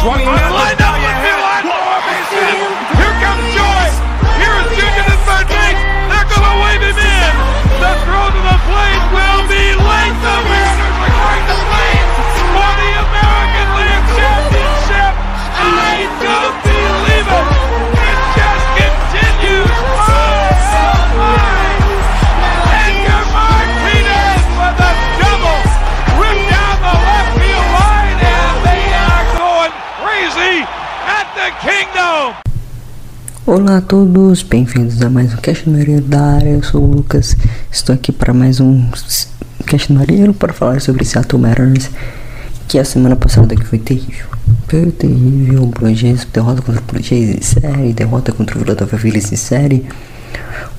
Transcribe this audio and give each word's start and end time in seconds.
swung 0.00 0.20
in. 0.20 0.89
Olá 33.70 33.78
a 33.78 33.82
todos, 33.82 34.42
bem-vindos 34.42 35.00
a 35.00 35.08
mais 35.08 35.32
um 35.32 35.36
Marinheiro 35.70 36.04
da 36.04 36.20
área, 36.20 36.48
eu 36.48 36.62
sou 36.64 36.82
o 36.82 36.86
Lucas, 36.88 37.36
estou 37.70 37.94
aqui 37.94 38.10
para 38.10 38.34
mais 38.34 38.58
um 38.58 38.84
Marinheiro 39.90 40.34
para 40.34 40.52
falar 40.52 40.80
sobre 40.80 41.04
Seattle 41.04 41.40
Mariners, 41.40 41.88
que 42.66 42.80
a 42.80 42.84
semana 42.84 43.14
passada 43.14 43.54
que 43.54 43.64
foi 43.64 43.78
terrível, 43.78 44.26
foi 44.66 44.90
terrível, 44.90 45.66
Blue 45.66 45.94
derrota 46.32 46.62
contra 46.62 46.82
o 46.82 46.84
Blue 46.84 47.00
Jays 47.00 47.36
em 47.36 47.40
série, 47.40 47.92
derrota 47.92 48.32
contra 48.32 48.56
o 48.56 48.60
Philadelphia 48.60 48.98
Phillies 48.98 49.32
em 49.32 49.36
série, 49.36 49.86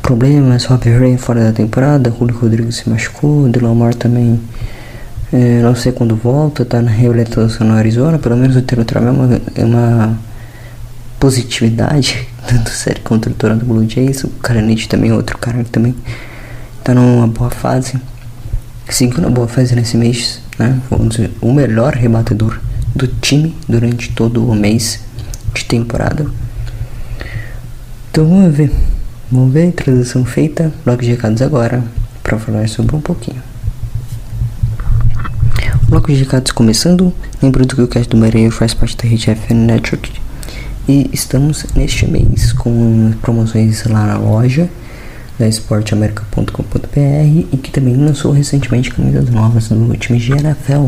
problemas, 0.01 0.65
Rob 0.65 0.83
Ray 0.89 1.17
fora 1.17 1.45
da 1.45 1.53
temporada, 1.53 2.13
Julio 2.19 2.37
Rodrigues 2.37 2.75
se 2.75 2.89
machucou, 2.89 3.47
Delamar 3.47 3.95
também, 3.95 4.37
eh, 5.31 5.61
não 5.63 5.75
sei 5.75 5.93
quando 5.93 6.13
volta, 6.13 6.65
tá 6.65 6.81
na 6.81 6.91
reabilitação 6.91 7.65
no 7.65 7.73
Arizona, 7.73 8.19
pelo 8.19 8.35
menos 8.35 8.57
o 8.57 8.61
Taylor 8.61 8.85
Trammell 8.85 9.13
é 9.13 9.15
uma, 9.15 9.41
é 9.55 9.63
uma 9.63 10.30
positividade 11.21 12.27
do 12.63 12.69
série 12.71 12.99
contra 12.99 13.31
o 13.31 13.35
Toronto 13.35 13.63
Blue 13.63 13.87
Jays. 13.87 14.23
O 14.23 14.29
Karanich 14.29 14.89
também, 14.89 15.13
outro 15.13 15.37
cara 15.37 15.63
que 15.63 15.69
também 15.69 15.95
tá 16.83 16.95
numa 16.95 17.27
boa 17.27 17.51
fase. 17.51 17.93
Seguiu 18.89 19.21
na 19.21 19.29
boa 19.29 19.47
fase 19.47 19.75
nesse 19.75 19.95
mês, 19.95 20.41
né? 20.57 20.81
Vamos 20.89 21.09
dizer, 21.09 21.31
o 21.39 21.53
melhor 21.53 21.93
rebatedor 21.93 22.59
do 22.95 23.07
time 23.07 23.55
durante 23.69 24.11
todo 24.13 24.43
o 24.43 24.55
mês 24.55 24.99
de 25.53 25.63
temporada. 25.63 26.25
Então 28.09 28.27
vamos 28.27 28.53
ver. 28.53 28.71
Vamos 29.31 29.53
ver 29.53 29.61
a 29.61 29.65
introdução 29.65 30.25
feita, 30.25 30.73
bloco 30.83 31.03
de 31.03 31.11
recados 31.11 31.41
agora, 31.43 31.83
para 32.23 32.39
falar 32.39 32.67
sobre 32.67 32.95
um 32.95 32.99
pouquinho. 32.99 33.41
Bloco 35.87 36.11
de 36.11 36.15
recados 36.15 36.51
começando. 36.51 37.13
Lembrando 37.41 37.75
que 37.75 37.81
o 37.81 37.87
cast 37.87 38.09
do 38.09 38.17
Marinho 38.17 38.49
faz 38.49 38.73
parte 38.73 38.97
da 38.97 39.07
Rede 39.07 39.33
FN 39.35 39.53
Network. 39.53 40.20
E 40.91 41.09
estamos 41.13 41.65
neste 41.73 42.05
mês 42.05 42.51
com 42.51 43.13
promoções 43.21 43.85
lá 43.85 44.07
na 44.07 44.17
loja 44.17 44.69
da 45.39 45.47
esporteamerica.com.br 45.47 47.47
e 47.49 47.55
que 47.55 47.71
também 47.71 47.95
lançou 47.95 48.33
recentemente 48.33 48.91
camisas 48.91 49.29
novas 49.29 49.69
do 49.69 49.95
time 49.95 50.19
de 50.19 50.33
NFL, 50.33 50.87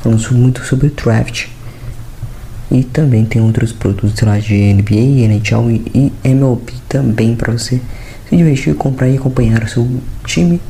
falando 0.00 0.32
muito 0.32 0.64
sobre 0.64 0.88
draft. 0.88 1.46
E 2.72 2.82
também 2.82 3.24
tem 3.24 3.40
outros 3.40 3.70
produtos 3.70 4.20
lá 4.22 4.36
de 4.40 4.74
NBA, 4.74 5.28
NHL 5.28 5.70
e, 5.70 6.12
MLB 6.24 6.72
também 6.88 7.36
para 7.36 7.52
você 7.52 7.80
se 8.28 8.36
divertir, 8.36 8.74
comprar 8.74 9.08
e 9.08 9.16
acompanhar 9.16 9.62
o 9.62 9.68
seu 9.68 9.88
time, 10.24 10.60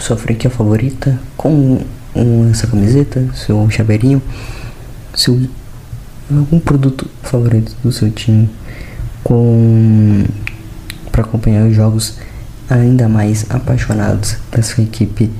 sua 0.00 0.16
franquia 0.16 0.50
favorita 0.50 1.16
com 1.36 1.78
essa 2.50 2.66
camiseta, 2.66 3.24
seu 3.36 3.70
chaveirinho, 3.70 4.20
seu 5.14 5.40
algum 6.38 6.58
produto 6.58 7.06
favorito 7.22 7.74
do 7.82 7.92
seu 7.92 8.10
time 8.10 8.48
com 9.22 10.24
para 11.10 11.22
acompanhar 11.22 11.66
os 11.66 11.76
jogos 11.76 12.18
ainda 12.68 13.08
mais 13.08 13.46
apaixonados 13.50 14.36
da 14.50 14.62
sua 14.62 14.82
equipe 14.82 15.30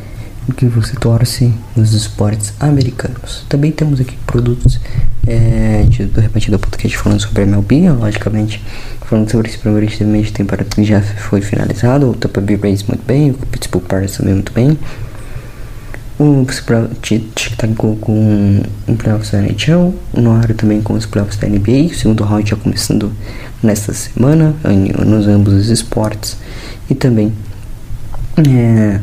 que 0.56 0.66
você 0.66 0.94
torce 0.97 1.52
nos 1.76 1.92
esportes 1.92 2.52
americanos. 2.58 3.44
Também 3.48 3.70
temos 3.70 4.00
aqui 4.00 4.16
produtos 4.26 4.81
é, 5.26 5.84
de, 5.88 6.06
do 6.06 6.58
Podcast 6.58 6.98
falando 6.98 7.20
sobre 7.20 7.42
a 7.42 7.47
MLB, 7.47 7.91
logicamente 7.91 8.62
falando 9.06 9.31
sobre 9.31 9.48
esse 9.48 9.58
primeiro 9.58 9.86
mês 10.06 10.26
de 10.26 10.32
temporada 10.32 10.69
que 10.69 10.84
já 10.84 11.00
foi 11.00 11.41
finalizado, 11.41 12.10
o 12.10 12.14
Tampa 12.14 12.41
Bay 12.41 12.56
Rays 12.56 12.82
muito 12.82 13.04
bem, 13.06 13.31
o 13.31 13.34
Pittsburgh 13.34 13.84
Pirates 13.84 14.16
também 14.16 14.34
muito 14.34 14.52
bem. 14.52 14.76
O 16.25 16.47
tic-tac 17.00 17.75
com, 17.75 17.97
com 17.97 18.62
um 18.87 18.97
playoffs 18.97 19.33
da 19.33 19.38
NHL, 19.43 19.93
no 20.16 20.31
ar 20.31 20.47
também 20.55 20.81
com 20.81 20.94
os 20.94 21.05
playoffs 21.05 21.37
da 21.37 21.49
NBA, 21.49 21.87
o 21.91 21.94
segundo 21.97 22.22
round 22.22 22.49
já 22.49 22.55
começando 22.55 23.12
nesta 23.60 23.93
semana, 23.93 24.55
em- 24.65 24.93
nos 25.05 25.27
ambos 25.27 25.53
os 25.53 25.69
esportes, 25.69 26.37
e 26.88 26.94
também 26.94 27.32
é, 28.49 29.00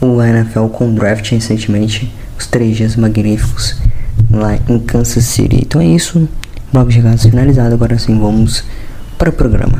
o 0.00 0.22
NFL 0.22 0.66
com 0.68 0.94
draft 0.94 1.30
recentemente, 1.30 2.10
os 2.38 2.46
três 2.46 2.78
dias 2.78 2.96
magníficos 2.96 3.76
lá 4.30 4.58
em 4.66 4.78
Kansas 4.78 5.24
City. 5.24 5.56
Então 5.60 5.78
é 5.80 5.86
isso, 5.86 6.26
bloco 6.72 6.90
de 6.90 6.96
recados 6.96 7.22
finalizado, 7.22 7.74
agora 7.74 7.98
sim 7.98 8.18
vamos 8.18 8.64
para 9.18 9.28
o 9.28 9.32
programa. 9.32 9.78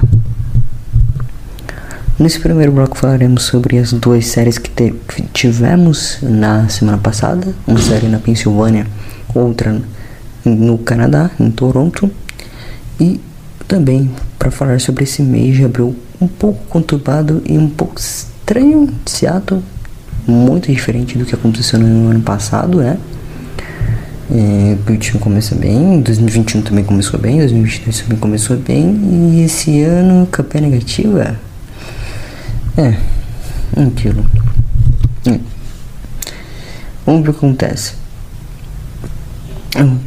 Nesse 2.19 2.41
primeiro 2.41 2.73
bloco 2.73 2.97
falaremos 2.97 3.43
sobre 3.43 3.79
as 3.79 3.93
duas 3.93 4.27
séries 4.27 4.57
que, 4.57 4.71
te- 4.71 4.95
que 5.09 5.23
tivemos 5.35 6.19
na 6.23 6.67
semana 6.69 6.97
passada, 6.97 7.55
uma 7.67 7.79
série 7.79 8.09
na 8.09 8.19
Pensilvânia, 8.19 8.87
outra 9.35 9.79
no 10.45 10.79
Canadá, 10.79 11.31
em 11.39 11.51
Toronto, 11.51 12.11
e 12.99 13.21
também 13.69 14.11
para 14.39 14.51
falar 14.51 14.81
sobre 14.81 15.05
esse 15.05 15.21
mês 15.21 15.57
de 15.57 15.65
abril 15.65 15.95
um 16.19 16.27
pouco 16.27 16.65
conturbado 16.69 17.43
e 17.45 17.59
um 17.59 17.69
pouco 17.69 18.01
estranho 18.01 18.87
de 19.05 19.63
muito 20.27 20.73
diferente 20.73 21.19
do 21.19 21.27
que 21.27 21.35
aconteceu 21.35 21.79
no 21.79 22.11
ano 22.11 22.21
passado, 22.23 22.79
né? 22.79 22.97
É, 24.31 24.91
o 24.91 24.97
time 24.97 25.19
começa 25.21 25.55
bem, 25.55 26.01
2021 26.01 26.63
também 26.63 26.83
começou 26.83 27.21
bem, 27.21 27.39
2022 27.39 28.01
também 28.01 28.19
começou 28.19 28.57
bem, 28.57 28.99
e 29.35 29.43
esse 29.45 29.83
ano 29.83 30.27
campanha 30.27 30.69
negativa. 30.69 31.39
É, 32.79 32.95
aquilo. 33.81 34.27
É. 35.27 35.41
Vamos 37.07 37.23
ver 37.23 37.31
o 37.31 37.33
que 37.33 37.39
acontece. 37.39 37.95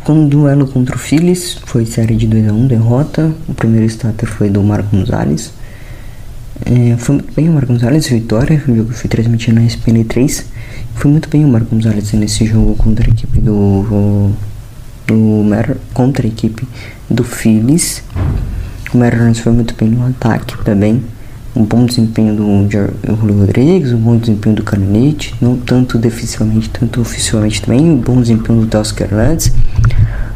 Com 0.03 0.25
o 0.25 0.29
duelo 0.29 0.67
contra 0.67 0.95
o 0.95 0.99
Phillies, 0.99 1.57
foi 1.65 1.85
série 1.85 2.15
de 2.15 2.27
2x1, 2.27 2.67
derrota. 2.67 3.33
O 3.47 3.53
primeiro 3.53 3.85
starter 3.87 4.29
foi 4.29 4.49
do 4.49 4.61
Marco 4.61 4.95
Gonzalez. 4.95 5.51
É, 6.65 6.95
foi 6.97 7.15
muito 7.15 7.33
bem 7.33 7.49
o 7.49 7.53
Marco 7.53 7.73
Gonzalez, 7.73 8.07
vitória. 8.07 8.61
O 8.67 8.75
jogo 8.75 8.93
foi 8.93 9.09
transmitido 9.09 9.59
na 9.59 9.65
SPN 9.65 10.03
3. 10.03 10.45
Foi 10.95 11.09
muito 11.09 11.29
bem 11.29 11.45
o 11.45 11.47
Marco 11.47 11.73
Gonzalez 11.73 12.11
nesse 12.13 12.45
jogo 12.45 12.75
contra 12.75 13.07
a 13.07 13.09
equipe 13.09 13.39
do. 13.39 14.31
do 15.07 15.15
Mar 15.43 15.75
contra 15.93 16.25
a 16.25 16.29
equipe 16.29 16.67
do 17.09 17.23
Phillies. 17.23 18.03
O 18.93 18.97
Mariners 18.97 19.39
foi 19.39 19.53
muito 19.53 19.73
bem 19.75 19.89
no 19.89 20.05
ataque 20.05 20.57
também. 20.63 21.03
Um 21.55 21.63
bom 21.63 21.85
desempenho 21.85 22.35
do 22.35 22.45
Rodrigues, 23.15 23.91
um 23.91 23.97
bom 23.97 24.17
desempenho 24.17 24.55
do 24.55 24.63
Canonite, 24.63 25.33
não 25.41 25.57
tanto 25.57 25.97
defensivamente, 25.97 26.69
tanto 26.69 27.01
ofensivamente 27.01 27.61
também, 27.61 27.89
um 27.89 27.97
bom 27.97 28.21
desempenho 28.21 28.65
do 28.65 28.77
Oscar 28.77 29.07
Lantz. 29.11 29.51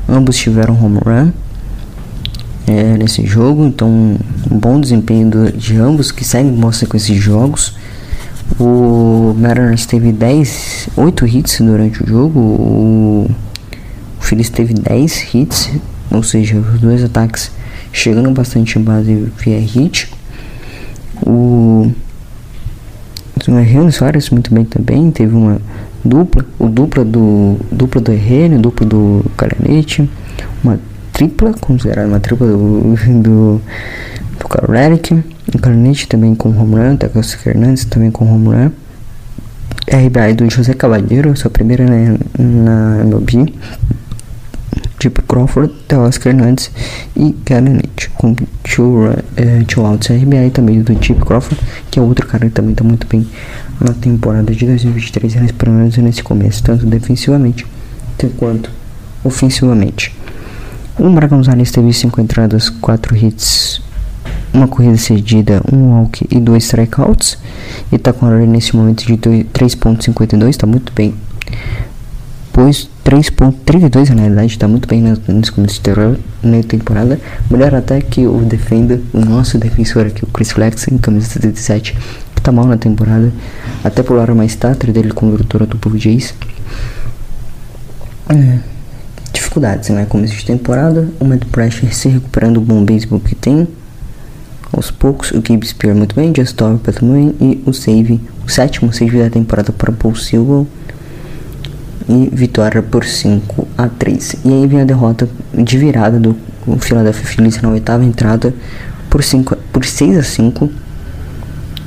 Ambos 0.08 0.38
tiveram 0.38 0.74
home 0.84 1.00
run 1.06 1.32
é, 2.68 2.98
nesse 2.98 3.26
jogo, 3.26 3.66
então 3.66 3.90
um 3.90 4.58
bom 4.58 4.80
desempenho 4.80 5.30
do, 5.30 5.52
de 5.52 5.78
ambos 5.78 6.12
que 6.12 6.26
seguem 6.26 6.52
boa 6.54 6.74
sequência 6.74 7.14
de 7.14 7.20
jogos. 7.20 7.76
O 8.60 9.34
Mariners 9.38 9.86
teve 9.86 10.12
10, 10.12 10.90
8 10.96 11.28
hits 11.28 11.60
durante 11.60 12.04
o 12.04 12.08
jogo, 12.08 12.40
o, 12.40 13.32
o 14.20 14.22
Phillies 14.22 14.50
teve 14.50 14.74
10 14.74 15.34
hits, 15.34 15.70
ou 16.12 16.22
seja, 16.22 16.58
os 16.58 16.80
dois 16.80 17.04
ataques 17.04 17.52
chegando 17.92 18.30
bastante 18.32 18.78
em 18.78 18.82
base 18.82 19.32
via 19.38 19.60
hit. 19.60 20.10
O 21.26 21.92
Herrero 23.48 23.92
Soares 23.92 24.30
muito 24.30 24.54
bem 24.54 24.64
também, 24.66 25.10
teve 25.12 25.36
uma 25.36 25.60
dupla, 26.04 26.46
o 26.60 26.68
dupla 26.68 27.04
do 27.04 27.58
dupla 27.72 28.02
do 28.02 28.12
Herrero, 28.12 28.60
dupla 28.60 28.86
do 28.86 29.26
Caranete, 29.36 30.10
uma 30.64 30.80
tripla, 31.12 31.54
considerada 31.54 32.08
uma 32.08 32.20
tripla 32.20 32.48
do, 32.48 32.96
do, 33.22 33.62
do 34.40 34.48
Carl 34.50 34.76
Eric, 34.76 35.14
o 35.54 35.60
Caranete 35.60 36.08
também 36.08 36.36
com 36.36 36.50
home 36.50 36.76
run, 36.76 36.96
Tecosta 36.98 37.38
Fernandes 37.38 37.86
também 37.86 38.12
com 38.12 38.26
home 38.26 38.48
run. 38.48 38.72
RBI 39.86 40.34
do 40.34 40.50
José 40.50 40.74
Cavalheiro, 40.74 41.36
sua 41.36 41.52
primeira 41.52 41.86
na, 41.86 42.18
na 42.40 43.02
MLB, 43.02 43.54
tipo 45.04 45.22
Crawford, 45.24 45.74
Oscar 45.94 46.34
Hernandes 46.34 46.72
e 47.16 47.36
Garanit, 47.46 48.10
com 48.18 48.34
two, 48.34 49.10
uh, 49.10 49.66
two 49.68 49.84
RBI 49.86 50.50
também 50.52 50.82
do 50.82 50.94
Chip 51.04 51.20
Crawford, 51.26 51.62
que 51.92 52.00
é 52.00 52.02
outro 52.02 52.26
cara 52.26 52.46
que 52.48 52.52
também 52.52 52.74
tá 52.74 52.84
muito 52.84 53.06
bem 53.08 53.28
na 53.80 53.94
temporada 53.94 54.54
de 54.54 54.66
2023, 54.66 55.52
pelo 55.52 55.74
menos 55.74 55.98
nesse 55.98 56.24
começo, 56.24 56.64
tanto 56.64 56.86
defensivamente 56.86 57.66
quanto 58.38 58.70
ofensivamente. 59.24 60.16
O 60.98 61.10
Marcos 61.10 61.38
Gonzalez 61.38 61.72
teve 61.72 61.92
5 61.92 62.22
entradas, 62.22 62.70
4 62.70 63.18
hits, 63.18 63.82
uma 64.54 64.68
corrida 64.68 64.96
cedida, 64.96 65.62
um 65.70 66.00
walk 66.00 66.26
e 66.32 66.40
dois 66.40 66.64
strikeouts. 66.64 67.38
E 67.92 67.98
tá 67.98 68.14
com 68.14 68.26
a 68.26 68.38
nesse 68.46 68.74
momento 68.78 69.06
de 69.06 69.18
3.52, 69.18 70.56
tá 70.56 70.66
muito 70.66 70.94
bem 70.94 71.14
pois 72.54 72.88
3.32 73.06 74.10
na 74.10 74.22
realidade 74.22 74.54
está 74.54 74.66
muito 74.66 74.88
bem 74.88 75.02
nesse 75.02 75.52
começo 75.52 75.82
de 75.82 76.64
temporada. 76.64 77.20
Melhor 77.52 77.76
até 77.76 78.00
que 78.00 78.26
o 78.26 78.40
defenda 78.40 79.02
o 79.12 79.20
nosso 79.20 79.58
defensor 79.58 80.08
aqui, 80.08 80.24
o 80.24 80.28
Chris 80.28 80.52
Flex, 80.52 80.88
em 80.88 80.98
camisa 80.98 81.28
77, 81.28 81.94
que 82.34 82.40
está 82.40 82.52
mal 82.52 82.66
na 82.66 82.78
temporada. 82.78 83.32
Até 83.84 84.02
pularam 84.02 84.34
uma 84.34 84.46
estátua 84.46 84.92
dele 84.94 85.12
com 85.12 85.28
o 85.28 85.44
Toronto 85.44 85.78
Blue 85.78 85.98
Jays. 85.98 86.34
É, 88.30 88.60
dificuldades, 89.34 89.90
né? 89.90 90.06
Começo 90.06 90.36
de 90.36 90.46
temporada, 90.46 91.10
o 91.20 91.26
Matt 91.26 91.44
Pressure 91.46 91.94
se 91.94 92.08
recuperando 92.08 92.58
o 92.58 92.62
bom 92.62 92.86
beisebol 92.86 93.20
que 93.20 93.36
tem. 93.36 93.68
Aos 94.72 94.90
poucos, 94.90 95.32
o 95.32 95.42
Gabe 95.42 95.68
Spear 95.68 95.94
muito 95.94 96.16
bem, 96.16 96.34
Just 96.36 96.60
Over 96.62 96.96
também, 96.96 97.36
e 97.40 97.62
o 97.66 97.74
save, 97.74 98.20
o 98.46 98.50
sétimo 98.50 98.92
save 98.94 99.20
da 99.20 99.30
temporada 99.30 99.72
para 99.72 99.92
Paul 99.92 100.16
Silva 100.16 100.66
e 102.08 102.30
vitória 102.32 102.82
por 102.82 103.06
5 103.06 103.68
a 103.78 103.88
3. 103.88 104.38
E 104.46 104.50
aí 104.50 104.68
vem 104.68 104.82
a 104.82 104.86
derrota 104.86 105.28
de 105.54 105.78
virada 105.78 106.20
do 106.20 106.36
Philadelphia 106.80 107.26
Phillies 107.26 107.62
na 107.62 107.70
oitava 107.70 108.04
entrada 108.04 108.54
por, 109.10 109.24
5, 109.24 109.56
por 109.72 109.86
6 109.86 110.18
a 110.18 110.24
5. 110.24 110.70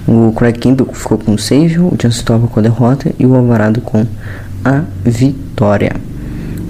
O 0.06 0.32
Craig 0.36 0.58
Campbell 0.58 0.92
ficou 0.92 1.18
com 1.18 1.34
o 1.34 1.38
save, 1.38 1.80
o 1.80 1.96
John 1.96 2.10
Stova 2.10 2.46
com 2.46 2.60
a 2.60 2.62
derrota 2.62 3.12
e 3.18 3.26
o 3.26 3.34
Alvarado 3.34 3.80
com 3.80 4.06
a 4.64 4.82
vitória. 5.04 5.92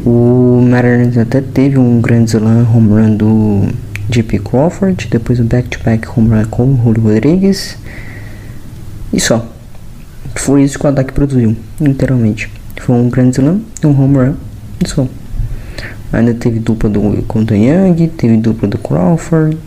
O 0.05 0.65
Mariners 0.67 1.19
até 1.19 1.41
teve 1.41 1.79
um 1.79 2.01
grande 2.01 2.31
slam 2.31 2.67
home 2.73 2.89
run 2.89 3.17
do 3.17 3.69
JP 4.09 4.39
Crawford, 4.39 5.09
depois 5.11 5.41
o 5.41 5.45
back-to-back 5.45 6.07
-back 6.07 6.19
home 6.19 6.31
run 6.31 6.45
com 6.45 6.65
o 6.65 6.81
Julio 6.83 7.03
Rodrigues. 7.03 7.77
E 9.13 9.21
só. 9.21 9.47
Foi 10.35 10.63
isso 10.63 10.79
que 10.79 10.87
o 10.87 10.89
ataque 10.89 11.13
produziu, 11.13 11.57
literalmente. 11.81 12.56
Foi 12.81 12.95
um 12.95 13.09
grande 13.09 13.39
slam 13.39 13.61
e 13.83 13.87
um 13.87 14.01
home 14.01 14.17
run. 14.17 14.35
Só. 14.85 15.07
Ainda 16.13 16.35
teve 16.35 16.59
dupla 16.61 16.89
do 16.89 17.23
contra 17.25 17.57
Young, 17.57 18.09
teve 18.17 18.37
dupla 18.37 18.69
do 18.69 18.79
Crawford. 18.79 19.59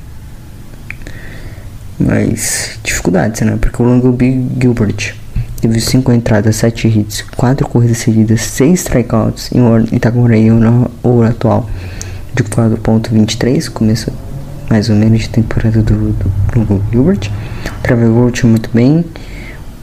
Mas 1.99 2.79
dificuldades, 2.83 3.41
né? 3.41 3.57
Porque 3.59 3.81
o 3.81 3.85
Longo 3.85 4.17
Gilbert 4.59 5.13
teve 5.59 5.81
5 5.81 6.11
entradas, 6.13 6.55
7 6.55 6.87
hits, 6.87 7.25
4 7.35 7.67
corridas 7.67 7.97
seguidas, 7.97 8.41
6 8.41 8.79
strikeouts 8.79 9.51
e 9.91 9.99
tá 9.99 10.09
com 10.09 10.19
o 10.19 10.91
ouro 11.03 11.27
atual 11.27 11.69
de 12.33 12.43
4.23. 12.43 13.69
Começo 13.69 14.11
mais 14.69 14.89
ou 14.89 14.95
menos 14.95 15.21
de 15.21 15.29
temporada 15.29 15.81
do, 15.81 16.13
do 16.13 16.83
Gilbert. 16.91 17.29
O 17.79 17.81
Trevor 17.81 18.13
Gort 18.13 18.43
muito 18.43 18.69
bem. 18.73 19.03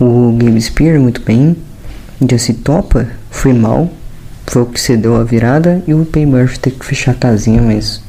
O 0.00 0.36
Gabe 0.38 0.60
Spear 0.60 0.98
muito 0.98 1.20
bem. 1.20 1.56
Jesse 2.28 2.54
Topa 2.54 3.08
foi 3.30 3.52
mal, 3.52 3.90
foi 4.46 4.62
o 4.62 4.66
que 4.66 4.80
cedeu 4.80 5.16
a 5.16 5.24
virada 5.24 5.82
e 5.86 5.92
o 5.92 6.04
Pay 6.04 6.24
Murphy 6.24 6.58
teve 6.58 6.76
que 6.76 6.86
fechar 6.86 7.12
a 7.12 7.14
casinha, 7.14 7.60
mas 7.60 8.00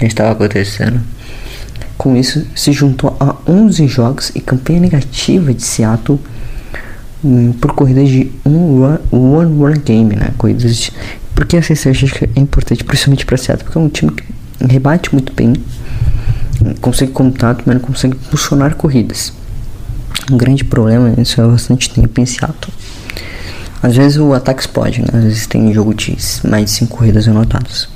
já 0.00 0.06
estava 0.06 0.32
acontecendo. 0.32 1.00
Com 1.96 2.16
isso, 2.16 2.46
se 2.54 2.72
juntou 2.72 3.16
a 3.18 3.36
11 3.46 3.86
jogos 3.88 4.30
e 4.34 4.40
campanha 4.40 4.80
negativa 4.80 5.52
de 5.52 5.62
Seattle 5.62 6.18
hum, 7.24 7.52
por 7.52 7.72
corridas 7.72 8.08
de 8.08 8.30
um 8.44 8.80
run, 8.80 8.98
one 9.10 9.58
run 9.58 9.80
game, 9.84 10.16
né? 10.16 10.30
Corridas 10.38 10.76
de, 10.76 10.92
porque 11.34 11.56
essa 11.56 11.72
estratégia 11.72 12.28
é 12.34 12.40
importante, 12.40 12.84
principalmente 12.84 13.26
para 13.26 13.36
Seattle, 13.36 13.64
porque 13.64 13.78
é 13.78 13.80
um 13.80 13.88
time 13.88 14.12
que 14.12 14.24
rebate 14.60 15.12
muito 15.12 15.32
bem, 15.32 15.52
consegue 16.80 17.12
contato, 17.12 17.62
mas 17.66 17.76
não 17.76 17.82
consegue 17.82 18.16
funcionar 18.30 18.74
corridas. 18.74 19.32
Um 20.30 20.36
grande 20.36 20.64
problema, 20.64 21.14
isso 21.18 21.40
é 21.40 21.46
bastante 21.46 21.90
tempo 21.90 22.20
em 22.20 22.26
Seattle. 22.26 22.72
Às 23.82 23.96
vezes 23.96 24.18
o 24.18 24.32
ataque 24.32 24.60
explode, 24.60 25.00
né? 25.00 25.08
Às 25.12 25.24
vezes 25.24 25.46
tem 25.46 25.72
jogo 25.72 25.94
de 25.94 26.16
mais 26.44 26.66
de 26.66 26.70
5 26.72 26.96
corridas 26.96 27.28
anotadas. 27.28 27.88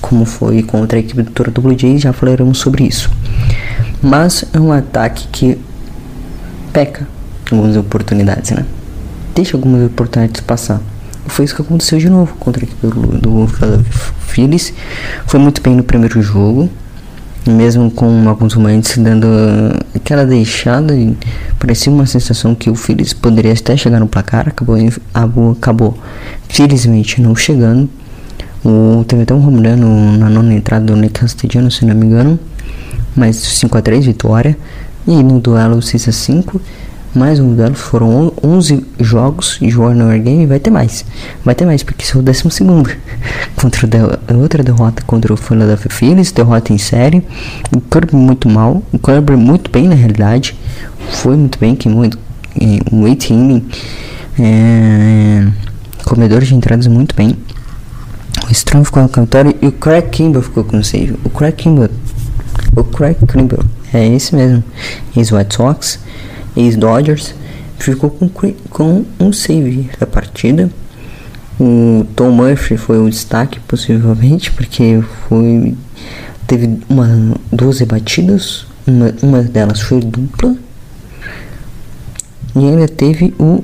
Como 0.00 0.24
foi 0.24 0.62
contra 0.62 0.98
a 0.98 1.00
equipe 1.00 1.22
do 1.22 1.30
Toronto 1.30 1.60
Blue 1.60 1.78
Jays, 1.78 2.02
já 2.02 2.12
falaremos 2.12 2.58
sobre 2.58 2.84
isso. 2.84 3.10
Mas 4.02 4.44
é 4.52 4.60
um 4.60 4.72
ataque 4.72 5.26
que 5.28 5.58
peca 6.72 7.06
algumas 7.50 7.76
oportunidades, 7.76 8.50
né? 8.52 8.64
Deixa 9.34 9.56
algumas 9.56 9.84
oportunidades 9.86 10.40
passar. 10.40 10.80
Foi 11.26 11.44
isso 11.44 11.54
que 11.54 11.62
aconteceu 11.62 11.98
de 11.98 12.08
novo 12.08 12.34
contra 12.36 12.62
a 12.62 12.64
equipe 12.64 12.86
do, 12.86 13.18
do 13.18 13.46
Phillies. 14.20 14.72
Foi 15.26 15.38
muito 15.38 15.60
bem 15.60 15.76
no 15.76 15.82
primeiro 15.82 16.22
jogo 16.22 16.70
mesmo 17.46 17.90
com 17.90 18.28
alguns 18.28 18.54
momentos 18.54 18.96
dando 18.98 19.26
aquela 19.94 20.26
deixada, 20.26 20.94
parecia 21.58 21.92
uma 21.92 22.06
sensação 22.06 22.54
que 22.54 22.68
o 22.68 22.74
Phillies 22.74 23.12
poderia 23.12 23.52
até 23.52 23.76
chegar 23.76 24.00
no 24.00 24.06
placar, 24.06 24.48
acabou, 24.48 24.76
acabou 25.52 25.98
felizmente 26.48 27.20
não 27.20 27.34
chegando. 27.34 27.88
O, 28.64 29.04
teve 29.08 29.22
até 29.22 29.32
um 29.32 29.50
na 29.50 30.28
nona 30.28 30.52
entrada 30.52 30.84
do 30.84 30.96
Nick 30.96 31.20
Castellanos, 31.20 31.76
se 31.76 31.86
não 31.86 31.94
me 31.94 32.06
engano, 32.06 32.38
mas 33.16 33.36
5 33.36 33.78
a 33.78 33.82
3 33.82 34.04
vitória. 34.04 34.56
E 35.06 35.22
no 35.22 35.40
duelo 35.40 35.80
6 35.80 36.08
a 36.08 36.12
5 36.12 36.60
mais 37.14 37.40
um 37.40 37.54
duelo, 37.54 37.74
foram 37.74 38.32
11 38.42 38.86
jogos 39.00 39.58
de 39.60 39.76
Warner 39.76 40.22
Game, 40.22 40.46
vai 40.46 40.60
ter 40.60 40.70
mais, 40.70 41.04
vai 41.44 41.56
ter 41.56 41.64
mais, 41.64 41.82
porque 41.82 42.04
sou 42.04 42.20
o 42.20 42.24
décimo 42.24 42.50
segundo, 42.52 42.88
contra 43.60 43.86
de, 43.86 43.98
outra 44.34 44.62
derrota 44.62 45.02
contra 45.04 45.32
o 45.32 45.36
Philadelphia 45.36 45.90
Phillies, 45.90 46.30
derrota 46.30 46.72
em 46.72 46.78
série, 46.78 47.26
o 47.74 47.80
Kirby 47.80 48.14
muito 48.14 48.48
mal, 48.48 48.82
o 48.92 48.98
Kirby 48.98 49.34
muito 49.34 49.70
bem 49.70 49.88
na 49.88 49.96
realidade, 49.96 50.56
foi 51.10 51.36
muito 51.36 51.58
bem, 51.58 51.74
que 51.74 51.88
muito, 51.88 52.16
um 52.92 53.02
8 53.02 53.32
inning, 53.32 53.66
é, 54.38 55.48
comedor 56.04 56.42
de 56.42 56.54
entradas 56.54 56.86
muito 56.86 57.14
bem, 57.16 57.36
o 58.48 58.52
Strong 58.52 58.84
ficou 58.84 59.02
no 59.02 59.08
cantório 59.08 59.54
e 59.60 59.66
o 59.66 59.72
Craig 59.72 60.08
Kimball 60.10 60.42
ficou 60.42 60.62
com 60.62 60.78
o 60.78 60.84
save, 60.84 61.16
o 61.24 61.30
Craig 61.30 61.56
Kimball, 61.56 61.88
o 62.76 62.84
Craig 62.84 63.16
é 63.92 64.06
esse 64.06 64.32
mesmo, 64.36 64.62
ex-White 65.16 65.56
Sox, 65.56 65.98
ex-Dodgers, 66.56 67.34
ficou 67.78 68.10
com, 68.10 68.28
com 68.68 69.04
um 69.18 69.32
save 69.32 69.90
da 69.98 70.06
partida. 70.06 70.70
O 71.58 72.06
Tom 72.16 72.30
Murphy 72.30 72.76
foi 72.76 72.98
o 72.98 73.08
destaque, 73.10 73.60
possivelmente, 73.60 74.50
porque 74.52 75.02
foi 75.28 75.76
teve 76.46 76.80
uma, 76.88 77.36
duas 77.52 77.78
rebatidas, 77.78 78.66
uma, 78.86 79.14
uma 79.22 79.42
delas 79.42 79.80
foi 79.80 80.00
dupla, 80.00 80.56
e 82.56 82.58
ainda 82.58 82.88
teve 82.88 83.32
o, 83.38 83.62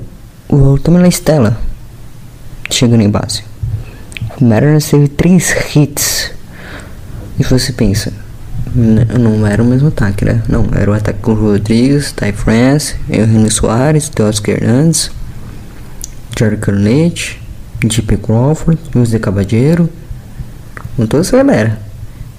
o 0.48 0.78
Stella 1.10 1.58
chegando 2.70 3.02
em 3.02 3.10
base. 3.10 3.42
O 4.40 4.44
Mariners 4.44 4.88
teve 4.88 5.08
três 5.08 5.54
hits. 5.74 6.30
E 7.38 7.42
você 7.42 7.72
pensa, 7.72 8.12
não 8.76 9.46
era 9.46 9.62
o 9.62 9.66
mesmo 9.66 9.88
ataque, 9.88 10.24
né? 10.24 10.42
Não, 10.48 10.66
era 10.74 10.90
o 10.90 10.94
ataque 10.94 11.20
com 11.20 11.32
o 11.32 11.34
Rodrigues, 11.34 12.12
Ty 12.12 12.32
France, 12.32 12.94
Henrique 13.08 13.50
Soares, 13.50 14.10
Teoscar 14.10 14.56
Hernandes, 14.56 15.10
Jared 16.38 16.60
Carnage, 16.60 17.40
JP 17.82 18.18
Crawford, 18.18 18.78
José 18.92 19.18
Cabadeiro, 19.18 19.88
com 20.96 21.06
toda 21.06 21.22
essa 21.22 21.36
galera. 21.36 21.80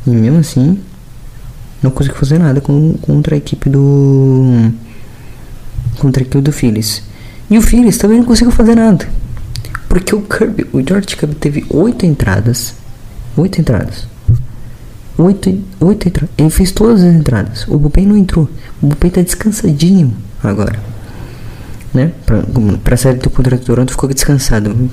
E 0.05 0.11
mesmo 0.11 0.39
assim, 0.39 0.79
não 1.81 1.89
consegui 1.89 2.15
fazer 2.15 2.37
nada 2.37 2.61
com, 2.61 2.93
contra 3.01 3.33
a 3.33 3.37
equipe 3.37 3.69
do. 3.69 4.71
contra 5.97 6.21
a 6.21 6.23
equipe 6.23 6.41
do 6.41 6.51
Phillies. 6.51 7.01
E 7.49 7.57
o 7.57 7.61
Phillies 7.61 7.97
também 7.97 8.19
não 8.19 8.25
conseguiu 8.25 8.51
fazer 8.51 8.75
nada. 8.75 9.07
Porque 9.89 10.13
o 10.13 10.21
Kirby, 10.21 10.67
o 10.71 10.87
George 10.87 11.15
Kirby 11.15 11.35
teve 11.35 11.65
oito 11.69 12.05
entradas. 12.05 12.75
Oito 13.35 13.59
entradas. 13.59 14.05
Oito, 15.17 15.63
oito 15.79 16.07
entradas. 16.07 16.29
Ele 16.37 16.49
fez 16.49 16.71
todas 16.71 17.01
as 17.01 17.15
entradas. 17.15 17.67
O 17.67 17.77
Bullpen 17.77 18.05
não 18.05 18.17
entrou. 18.17 18.47
O 18.81 18.87
Bullpen 18.87 19.09
tá 19.09 19.21
descansadinho 19.21 20.15
agora. 20.43 20.79
Né? 21.93 22.11
Pra, 22.25 22.43
pra 22.83 22.97
série 22.97 23.17
do 23.17 23.29
contra 23.29 23.57
Toronto 23.57 23.91
ficou 23.91 24.07
descansado. 24.13 24.89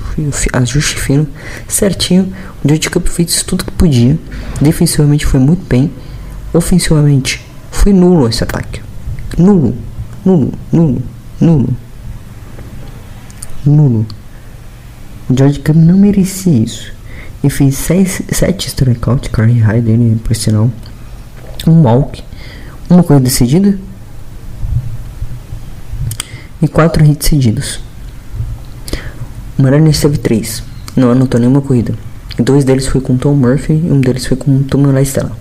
Ajuste 0.55 0.99
fino, 0.99 1.27
certinho. 1.69 2.33
O 2.65 2.69
George 2.69 2.89
Kirby 2.89 3.11
fez 3.11 3.43
tudo 3.43 3.65
que 3.65 3.73
podia. 3.73 4.19
Defensivamente 4.61 5.27
foi 5.27 5.41
muito 5.41 5.67
bem. 5.69 5.91
Ofensivamente 6.55 7.45
foi 7.71 7.93
nulo 7.93 8.27
esse 8.27 8.43
ataque. 8.43 8.81
Nulo. 9.37 9.77
Nulo. 10.25 10.53
Nulo. 10.73 11.03
Nulo. 11.39 11.77
Nulo. 13.67 14.07
O 15.29 15.37
George 15.37 15.59
Cam 15.61 15.75
não 15.75 15.99
merecia 15.99 16.53
isso. 16.53 16.93
Ele 17.45 17.51
fez 17.51 17.77
7 17.77 18.69
strikeouts, 18.69 19.29
carry 19.29 19.59
high 19.59 19.83
dele, 19.83 20.19
por 20.25 20.35
sinal. 20.35 20.71
Um 21.67 21.83
walk, 21.83 22.25
uma 22.89 23.03
corrida 23.03 23.25
decidida 23.25 23.79
e 26.63 26.67
4 26.67 27.05
hits 27.05 27.29
seguidos. 27.29 27.81
O 29.59 29.63
Mariners 29.63 30.01
teve 30.01 30.17
3, 30.17 30.63
não 30.97 31.11
anotou 31.11 31.39
nenhuma 31.39 31.61
corrida. 31.61 31.93
Dois 32.39 32.65
deles 32.65 32.87
foi 32.87 33.03
com 33.03 33.19
Tom 33.19 33.35
Murphy 33.35 33.75
e 33.75 33.93
um 33.93 34.01
deles 34.01 34.25
foi 34.25 34.39
com 34.39 34.63
Tom 34.63 34.99
Estela. 34.99 35.33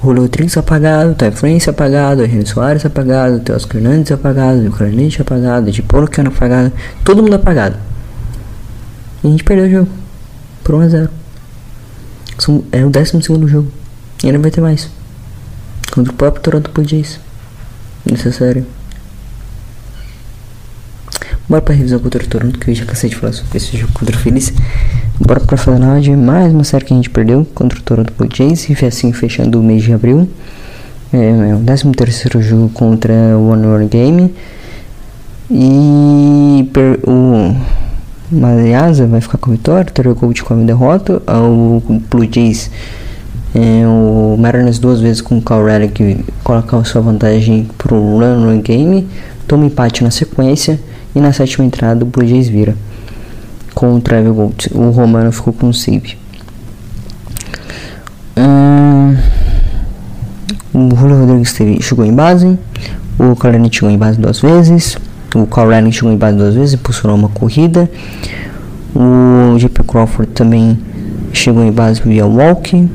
Julio 0.00 0.28
Trix 0.28 0.56
apagado, 0.56 1.16
Ty 1.16 1.32
France 1.32 1.68
apagado, 1.68 2.22
Henrique 2.22 2.48
Soares 2.48 2.86
apagado, 2.86 3.40
Teoscar 3.40 3.78
Hernandes 3.78 4.12
apagado, 4.12 4.70
Carnage 4.70 5.20
apagado, 5.20 5.72
de 5.72 5.82
Polo 5.82 6.08
apagado, 6.28 6.72
todo 7.04 7.20
mundo 7.20 7.34
apagado. 7.34 7.76
E 9.24 9.26
a 9.26 9.30
gente 9.30 9.42
perdeu 9.42 9.66
o 9.66 9.70
jogo. 9.70 10.01
Por 10.62 10.74
1x0. 10.76 11.08
É 12.72 12.84
o 12.84 12.90
12 12.90 13.12
jogo. 13.48 13.70
E 14.22 14.26
ainda 14.26 14.38
vai 14.38 14.50
ter 14.50 14.60
mais. 14.60 14.88
Contra 15.92 16.12
o 16.12 16.16
próprio 16.16 16.42
Toronto 16.42 16.70
Blue 16.70 16.84
série. 18.32 18.64
Bora 21.48 21.60
pra 21.60 21.74
revisão 21.74 21.98
contra 21.98 22.22
o 22.22 22.26
Toronto, 22.26 22.58
que 22.58 22.70
eu 22.70 22.74
já 22.74 22.84
cansei 22.84 23.10
de 23.10 23.16
falar 23.16 23.32
sobre 23.32 23.56
esse 23.56 23.76
jogo 23.76 23.92
contra 23.92 24.16
o 24.16 24.18
Phillies. 24.18 24.52
Bora 25.20 25.40
pra 25.40 25.56
falar 25.56 26.00
de 26.00 26.12
mais 26.16 26.52
uma 26.52 26.64
série 26.64 26.84
que 26.84 26.94
a 26.94 26.96
gente 26.96 27.10
perdeu 27.10 27.44
contra 27.54 27.78
o 27.78 27.82
Toronto 27.82 28.12
Blue. 28.16 28.28
E 28.28 28.86
assim 28.86 29.12
fechando 29.12 29.60
o 29.60 29.62
mês 29.62 29.82
de 29.82 29.92
abril. 29.92 30.28
É, 31.12 31.50
é 31.50 31.54
o 31.54 31.62
13 31.62 31.92
terceiro 31.92 32.40
jogo 32.40 32.70
contra 32.70 33.12
o 33.36 33.50
One 33.50 33.66
World 33.66 33.88
Game. 33.88 34.34
E 35.50 36.70
per, 36.72 37.00
o 37.06 37.54
Maliasa 38.32 39.06
vai 39.06 39.20
ficar 39.20 39.38
com 39.38 39.50
a 39.50 39.54
vitória, 39.54 39.84
Terry 39.84 40.14
Gold 40.14 40.42
com 40.42 40.54
a 40.54 40.56
derrota, 40.64 41.22
o 41.28 41.82
Blue 42.10 42.28
Jays, 42.32 42.70
é, 43.54 43.86
o 43.86 44.36
Mariners 44.38 44.78
duas 44.78 45.00
vezes 45.00 45.20
com 45.20 45.36
o 45.36 45.42
Cal 45.42 45.64
Relic 45.64 46.24
colocar 46.42 46.78
a 46.78 46.84
sua 46.84 47.02
vantagem 47.02 47.68
pro 47.76 47.96
run 47.96 48.46
run 48.46 48.60
game, 48.62 49.06
toma 49.46 49.66
empate 49.66 50.02
na 50.02 50.10
sequência 50.10 50.80
e 51.14 51.20
na 51.20 51.32
sétima 51.32 51.64
entrada 51.64 52.04
o 52.04 52.06
Blue 52.06 52.26
Jays 52.26 52.48
vira 52.48 52.74
com 53.74 53.94
o 53.94 54.00
Trevor 54.00 54.32
Gold. 54.32 54.70
O 54.72 54.90
Romano 54.90 55.30
ficou 55.32 55.52
com 55.52 55.68
o 55.68 55.74
save. 55.74 56.16
Hum, 58.36 59.16
o 60.72 60.96
Julio 60.96 61.20
Rodrigues 61.20 61.52
teve, 61.52 61.82
chegou 61.82 62.04
em 62.04 62.14
base, 62.14 62.58
o 63.18 63.36
Kalanick 63.36 63.76
chegou 63.76 63.90
em 63.90 63.98
base 63.98 64.18
duas 64.18 64.40
vezes. 64.40 64.96
O 65.34 65.46
Carl 65.46 65.70
chegou 65.90 66.12
em 66.12 66.16
base 66.16 66.36
duas 66.36 66.54
vezes, 66.54 66.74
impulsionou 66.74 67.16
uma 67.16 67.28
corrida. 67.28 67.90
O 68.94 69.56
JP 69.58 69.82
Crawford 69.84 70.32
também 70.32 70.78
chegou 71.32 71.64
em 71.64 71.72
base 71.72 72.02
via 72.02 72.26
walk. 72.26 72.88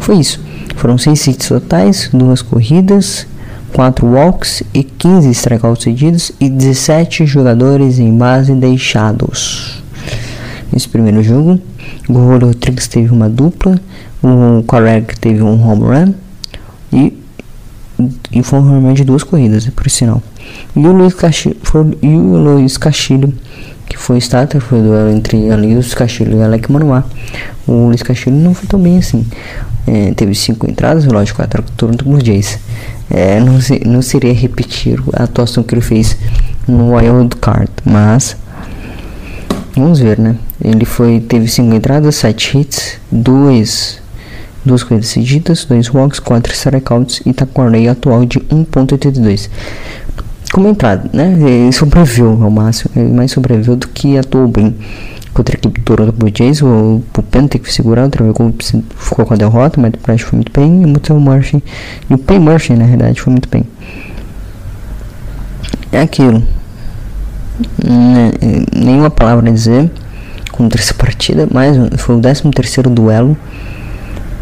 Foi 0.00 0.16
isso. 0.16 0.40
Foram 0.76 0.96
6 0.96 1.26
hits 1.26 1.48
totais, 1.48 2.10
duas 2.12 2.40
corridas, 2.42 3.26
4 3.72 4.06
walks 4.06 4.62
e 4.72 4.82
15 4.82 5.30
strikeouts 5.30 5.84
cedidos 5.84 6.32
e 6.40 6.48
17 6.48 7.26
jogadores 7.26 7.98
em 7.98 8.16
base 8.16 8.54
deixados. 8.54 9.82
Nesse 10.72 10.88
primeiro 10.88 11.22
jogo, 11.22 11.60
o 12.08 12.12
Rodrigues 12.12 12.88
teve 12.88 13.10
uma 13.10 13.28
dupla, 13.28 13.78
o 14.22 14.62
Correg 14.64 15.16
teve 15.18 15.42
um 15.42 15.62
home 15.62 15.82
run 15.82 16.14
e, 16.92 17.12
e 18.32 18.42
foi 18.42 18.58
um 18.60 18.92
de 18.92 19.04
duas 19.04 19.22
corridas, 19.22 19.66
por 19.66 19.88
sinal. 19.90 20.22
E 20.74 20.86
o 20.86 20.92
Luiz 20.92 21.14
Castilho, 21.14 21.56
foi, 21.62 21.98
e 22.02 22.08
o 22.08 22.36
Luiz 22.36 22.76
Castilho 22.76 23.32
que 23.88 23.96
foi 23.96 24.18
starter, 24.18 24.60
foi 24.60 24.80
o 24.80 24.82
duelo 24.82 25.10
entre 25.10 25.36
Luiz 25.54 25.94
Castilho 25.94 26.38
e 26.38 26.42
Alec 26.42 26.70
Manoá. 26.70 27.04
O 27.66 27.86
Luiz 27.86 28.02
Castilho 28.02 28.36
não 28.36 28.52
foi 28.52 28.66
tão 28.66 28.80
bem 28.80 28.98
assim. 28.98 29.24
É, 29.86 30.12
teve 30.14 30.34
cinco 30.34 30.68
entradas, 30.68 31.04
lógico, 31.04 31.40
a 31.42 31.46
Toronto 31.46 32.04
Blue 32.04 32.24
Jays. 32.24 32.58
É, 33.08 33.38
não, 33.38 33.60
se, 33.60 33.80
não 33.86 34.02
seria 34.02 34.34
repetir 34.34 35.00
a 35.12 35.24
atuação 35.24 35.62
que 35.62 35.74
ele 35.74 35.80
fez 35.80 36.16
no 36.66 36.94
Wild 36.96 37.36
Card, 37.36 37.70
mas 37.84 38.36
vamos 39.76 40.00
ver, 40.00 40.18
né? 40.18 40.34
Ele 40.60 40.84
foi 40.84 41.20
teve 41.20 41.46
cinco 41.46 41.74
entradas, 41.74 42.16
sete 42.16 42.58
hits, 42.58 42.98
dois 43.10 44.00
duas 44.64 44.82
corridas 44.82 45.06
seguidas, 45.10 45.64
dois 45.64 45.88
walks, 45.94 46.18
quatro 46.18 46.52
strikeouts 46.52 47.22
e 47.24 47.32
tá 47.32 47.46
com 47.46 47.62
a 47.62 47.90
atual 47.92 48.24
de 48.24 48.40
1.82 48.40 49.48
comentado, 50.56 51.10
né? 51.12 51.36
Ele 51.38 51.70
sobreviveu 51.70 52.42
ao 52.42 52.50
máximo, 52.50 52.90
ele 52.96 53.12
mais 53.12 53.30
sobreviveu 53.30 53.76
do 53.76 53.86
que 53.88 54.16
atuou 54.16 54.48
bem 54.48 54.74
contra 55.34 55.54
a 55.54 55.58
equipe 55.58 55.80
do 55.80 55.84
Toronto 55.84 56.16
Jays. 56.34 56.62
O 56.62 57.02
Pupen 57.12 57.46
tem 57.46 57.60
que 57.60 57.70
segurar, 57.70 58.06
o 58.06 58.08
Trevor 58.08 58.34
ficou 58.96 59.26
com 59.26 59.34
a 59.34 59.36
derrota, 59.36 59.78
mas 59.78 59.92
o 59.92 59.98
Price 59.98 60.24
foi 60.24 60.38
muito 60.38 60.50
bem. 60.50 60.80
E 60.80 60.84
o 60.86 60.88
Mutel 60.88 61.20
Murphy, 61.20 61.62
e 62.08 62.14
o 62.14 62.16
Pay 62.16 62.38
Murphy, 62.38 62.72
na 62.72 62.86
realidade, 62.86 63.20
foi 63.20 63.32
muito 63.32 63.50
bem. 63.50 63.64
É 65.92 66.00
aquilo. 66.00 66.42
Né, 67.84 68.32
nenhuma 68.74 69.10
palavra 69.10 69.50
a 69.50 69.52
dizer 69.52 69.90
contra 70.52 70.80
essa 70.80 70.94
partida, 70.94 71.46
mas 71.52 71.76
foi 71.98 72.16
o 72.16 72.20
13 72.20 72.50
terceiro 72.50 72.88
duelo 72.88 73.36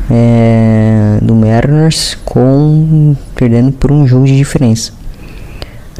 é, 0.08 1.18
do 1.20 1.34
Mariners 1.34 2.16
com 2.24 3.16
perdendo 3.34 3.72
por 3.72 3.90
um 3.90 4.06
jogo 4.06 4.26
de 4.26 4.36
diferença. 4.36 4.92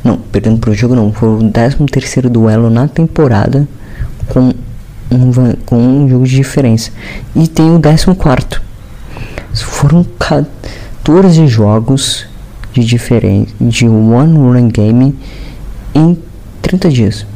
Não, 0.05 0.19
perdendo 0.19 0.59
pro 0.59 0.75
jogo 0.75 0.95
não. 0.95 1.11
Foi 1.11 1.29
o 1.31 1.51
13 1.51 1.77
terceiro 1.91 2.29
duelo 2.29 2.69
na 2.69 2.87
temporada 2.87 3.67
com 4.29 4.53
um, 5.11 5.33
com 5.65 5.77
um 5.77 6.09
jogo 6.09 6.27
de 6.27 6.37
diferença. 6.37 6.91
E 7.35 7.49
tem 7.49 7.75
o 7.75 7.81
14 7.81 8.15
quarto. 8.15 8.63
Foram 9.55 10.05
14 10.19 11.47
jogos 11.47 12.27
de 12.73 12.85
diferença 12.85 13.53
de 13.61 13.89
one 13.89 14.37
run 14.37 14.69
game 14.69 15.17
em 15.95 16.19
30 16.61 16.91
dias. 16.91 17.27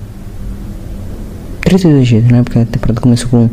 32 1.63 2.09
dias, 2.09 2.25
né? 2.25 2.43
Porque 2.43 2.59
a 2.59 2.67
temporada 2.67 3.01
começou 3.01 3.29
com 3.29 3.51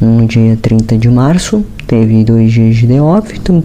um 0.00 0.26
dia 0.26 0.58
30 0.60 0.98
de 0.98 1.08
março, 1.08 1.64
teve 1.86 2.24
dois 2.24 2.52
dias 2.52 2.76
de 2.76 2.86
day 2.86 3.00
off, 3.00 3.36
então 3.36 3.62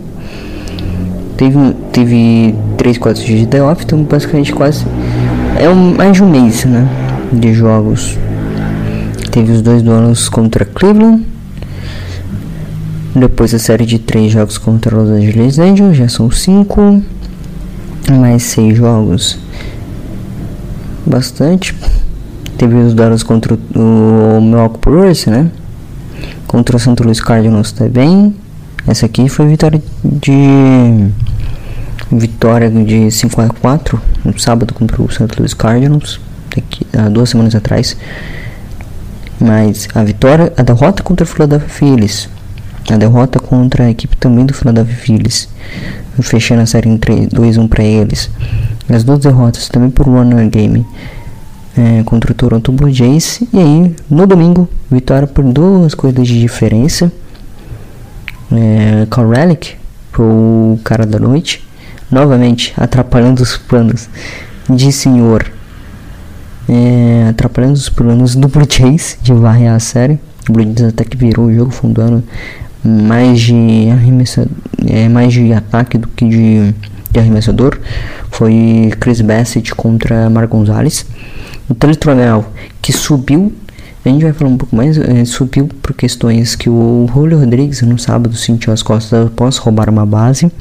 teve, 1.38 1.74
teve 1.92 2.56
3, 2.78 2.98
4 2.98 3.24
dias 3.24 3.40
de 3.42 3.46
day 3.46 3.62
off, 3.62 3.84
então 3.84 4.04
basicamente 4.04 4.54
quase 4.54 4.86
é 5.58 5.70
um, 5.70 5.96
mais 5.96 6.18
de 6.18 6.24
um 6.24 6.30
mês, 6.30 6.66
né, 6.66 6.88
de 7.32 7.54
jogos. 7.54 8.18
Teve 9.32 9.52
os 9.52 9.62
dois 9.62 9.82
duelos 9.82 10.30
contra 10.30 10.64
Cleveland, 10.66 11.26
depois 13.16 13.54
a 13.54 13.60
série 13.60 13.86
de 13.86 14.00
três 14.00 14.32
jogos 14.32 14.58
contra 14.58 14.96
Los 14.96 15.10
Angeles 15.10 15.60
Angels, 15.60 15.98
já 15.98 16.08
são 16.08 16.30
cinco, 16.32 17.02
mais 18.12 18.44
seis 18.44 18.78
jogos, 18.78 19.38
bastante. 21.06 21.76
Teve 22.58 22.76
os 22.76 22.94
duelos 22.94 23.24
contra 23.24 23.54
o, 23.54 24.38
o 24.38 24.42
Milwaukee 24.42 24.80
Brewers, 24.82 25.26
né, 25.26 25.50
contra 26.48 26.78
o 26.78 26.80
Santo 26.80 27.04
Luís 27.04 27.20
Cardinals 27.20 27.72
também. 27.72 28.34
Essa 28.88 29.08
aqui 29.08 29.28
foi 29.28 29.48
vitória 29.48 29.82
de 30.04 31.12
vitória 32.12 32.70
de 32.70 33.10
5 33.10 33.42
a 33.42 33.50
4 33.50 34.00
no 34.24 34.38
sábado 34.38 34.74
contra 34.74 35.02
o 35.02 35.12
St. 35.12 35.28
Louis 35.38 35.54
Cardinals, 35.56 36.20
daqui, 36.56 36.86
há 36.96 37.10
duas 37.10 37.30
semanas 37.30 37.56
atrás. 37.56 37.98
Mas 39.40 39.88
a 39.96 40.04
vitória, 40.04 40.54
a 40.56 40.62
derrota 40.62 41.02
contra 41.02 41.24
o 41.24 41.28
Philadelphia 41.28 41.68
Phillies, 41.68 42.30
a 42.90 42.96
derrota 42.98 43.40
contra 43.40 43.86
a 43.86 43.90
equipe 43.90 44.16
também 44.18 44.46
do 44.46 44.54
Philadelphia 44.54 44.96
Phillies, 44.96 45.50
fechando 46.22 46.62
a 46.62 46.66
série 46.66 46.88
em 46.90 46.98
2-1 46.98 47.68
para 47.68 47.84
eles. 47.84 48.30
As 48.88 49.04
duas 49.04 49.20
derrotas 49.20 49.68
também 49.68 49.90
por 49.90 50.08
one 50.08 50.48
game 50.48 50.86
é, 51.76 52.04
contra 52.04 52.32
o 52.32 52.36
Toronto 52.36 52.72
Blue 52.72 52.92
Jays. 52.92 53.42
E 53.52 53.60
aí, 53.60 53.96
no 54.10 54.28
domingo, 54.28 54.70
vitória 54.92 55.28
por 55.28 55.44
duas 55.44 55.96
corridas 55.96 56.28
de 56.28 56.40
diferença. 56.40 57.12
É, 58.52 59.08
Carl 59.10 59.30
Relic 59.30 59.76
o 60.22 60.80
cara 60.84 61.06
da 61.06 61.20
noite, 61.20 61.66
novamente 62.10 62.74
atrapalhando 62.78 63.42
os 63.42 63.58
planos 63.58 64.10
de 64.70 64.92
senhor. 64.92 65.52
É, 66.68 67.28
atrapalhando 67.30 67.74
os 67.74 67.90
planos 67.90 68.36
do 68.36 68.48
Blue 68.48 68.66
Jays 68.70 69.18
de 69.22 69.34
varrer 69.34 69.72
a 69.72 69.80
série. 69.80 70.20
O 70.50 70.54
Blue 70.54 70.64
Jays 70.64 70.90
até 70.90 71.04
que 71.04 71.18
virou 71.18 71.46
o 71.46 71.54
jogo, 71.54 71.72
fundando 71.72 72.24
mais 72.84 73.42
de 73.42 73.90
arremessa, 73.92 74.48
é, 74.88 75.08
mais 75.10 75.34
de 75.34 75.52
ataque 75.54 75.98
do 75.98 76.08
que 76.08 76.28
de, 76.28 76.74
de 77.12 77.20
arremessador. 77.20 77.80
Foi 78.32 78.92
Chris 79.00 79.22
Bassett 79.22 79.74
contra 79.76 80.30
Mar 80.30 80.48
Gonzalez. 80.48 81.06
O 81.70 81.74
Teletronel 81.74 82.46
que 82.82 82.94
subiu, 82.94 83.54
a 84.06 84.12
gente 84.12 84.24
vai 84.24 84.34
falar 84.34 84.52
um 84.52 84.58
pouco 84.58 84.76
mais, 84.76 84.98
é, 84.98 85.26
subiu 85.26 85.68
por 85.82 85.94
questões 85.94 86.56
que 86.56 86.70
o 86.70 87.10
Julio 87.12 87.40
Rodrigues 87.40 87.82
no 87.82 87.98
sábado 87.98 88.36
sentiu 88.36 88.72
as 88.72 88.84
costas 88.84 89.28
após 89.28 89.58
roubar 89.58 89.90
uma 89.90 90.06
base. 90.06 90.52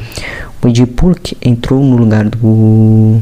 O 0.63 0.69
Ed 0.69 0.87
Purk 0.87 1.37
entrou 1.43 1.85
no 1.85 1.97
lugar 1.97 2.25
do 2.29 3.21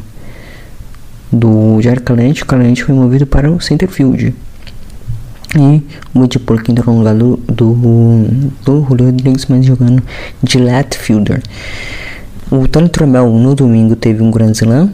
do 1.32 1.80
Jair 1.80 2.02
Calente, 2.02 2.42
o 2.42 2.46
Calente 2.46 2.84
foi 2.84 2.94
movido 2.94 3.26
para 3.26 3.50
o 3.50 3.60
center 3.60 3.88
field. 3.88 4.34
E 5.56 5.82
o 6.14 6.24
Ed 6.24 6.38
Purk 6.38 6.70
entrou 6.70 6.94
no 6.94 7.00
lugar 7.00 7.14
do, 7.14 7.36
do, 7.48 7.74
do 8.64 8.84
Julio 8.84 9.06
Rodrigues, 9.06 9.46
mas 9.46 9.64
jogando 9.64 10.02
de 10.42 10.58
left 10.58 10.96
fielder. 10.96 11.42
O 12.50 12.68
Tony 12.68 12.88
Tromel 12.88 13.30
no 13.30 13.54
domingo 13.54 13.96
teve 13.96 14.22
um 14.22 14.30
grande 14.30 14.58
slam. 14.58 14.92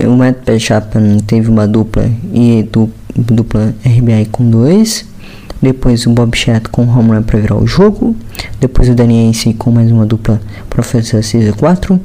O 0.00 0.16
Matt 0.16 0.48
Chapman 0.58 1.18
teve 1.18 1.48
uma 1.48 1.68
dupla 1.68 2.10
e 2.32 2.66
du, 2.72 2.90
dupla 3.16 3.74
RBI 3.84 4.26
com 4.30 4.48
dois. 4.48 5.04
Depois 5.60 6.06
o 6.06 6.10
Bob 6.10 6.36
Chat 6.36 6.68
com 6.70 6.82
home 6.82 7.10
run 7.10 7.22
para 7.22 7.38
virar 7.38 7.56
o 7.56 7.66
jogo. 7.66 8.16
Depois 8.60 8.88
o 8.88 8.94
Daniense 8.94 9.54
com 9.54 9.70
mais 9.70 9.92
uma 9.92 10.04
dupla 10.04 10.40
para 10.68 10.80
oferecer 10.80 11.22
6 11.22 11.50
a 11.50 11.52
4. 11.52 12.00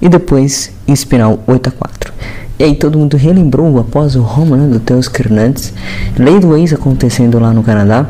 E 0.00 0.08
depois 0.08 0.70
em 0.86 0.94
Spinal 0.94 1.42
8 1.46 1.68
a 1.68 1.72
4. 1.72 2.12
E 2.58 2.64
aí 2.64 2.74
todo 2.76 2.96
mundo 2.96 3.16
relembrou 3.16 3.76
após 3.80 4.14
o 4.14 4.22
home 4.22 4.52
run 4.52 4.70
do 4.70 4.78
Teos 4.78 5.10
Hernandes. 5.12 5.72
Lei 6.16 6.38
do 6.38 6.56
ex 6.56 6.72
acontecendo 6.72 7.40
lá 7.40 7.52
no 7.52 7.64
Canadá. 7.64 8.06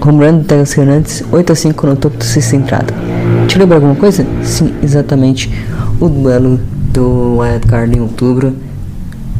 Home 0.00 0.24
run 0.24 0.38
do 0.38 0.44
Teos 0.44 0.76
Hernandes 0.76 1.24
8 1.32 1.52
a 1.52 1.56
5 1.56 1.86
no 1.86 1.96
topo 1.96 2.16
do 2.16 2.24
sexta 2.24 2.54
entrada. 2.54 2.94
Te 3.48 3.58
lembra 3.58 3.78
alguma 3.78 3.96
coisa? 3.96 4.24
Sim, 4.44 4.72
exatamente. 4.80 5.50
O 5.98 6.08
duelo 6.08 6.60
do 6.92 7.38
Wyatt 7.38 7.66
Card 7.66 7.96
em 7.96 8.00
outubro 8.00 8.54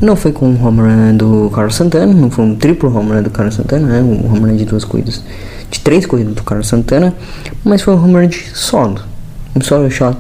não 0.05 0.17
foi 0.17 0.33
com 0.33 0.47
o 0.47 0.65
home 0.67 0.81
run 0.81 1.17
do 1.17 1.51
Carlos 1.51 1.75
Santana, 1.75 2.13
não 2.13 2.31
foi 2.31 2.45
um 2.45 2.55
triplo 2.55 2.95
home 2.95 3.11
run 3.11 3.23
do 3.23 3.31
Carlos 3.31 3.55
Santana, 3.55 3.89
né? 3.89 4.03
Um 4.03 4.31
home 4.31 4.51
run 4.51 4.57
de 4.57 4.65
duas 4.65 4.85
corridas, 4.85 5.23
de 5.71 5.81
três 5.81 6.05
corridas 6.05 6.35
do 6.35 6.43
Carlos 6.43 6.69
Santana, 6.69 7.15
mas 7.65 7.83
foi 7.83 7.95
um 7.95 8.05
home 8.05 8.15
run 8.15 8.29
de 8.29 8.51
solo, 8.55 9.01
um 9.57 9.61
solo 9.61 9.91
shot 9.91 10.17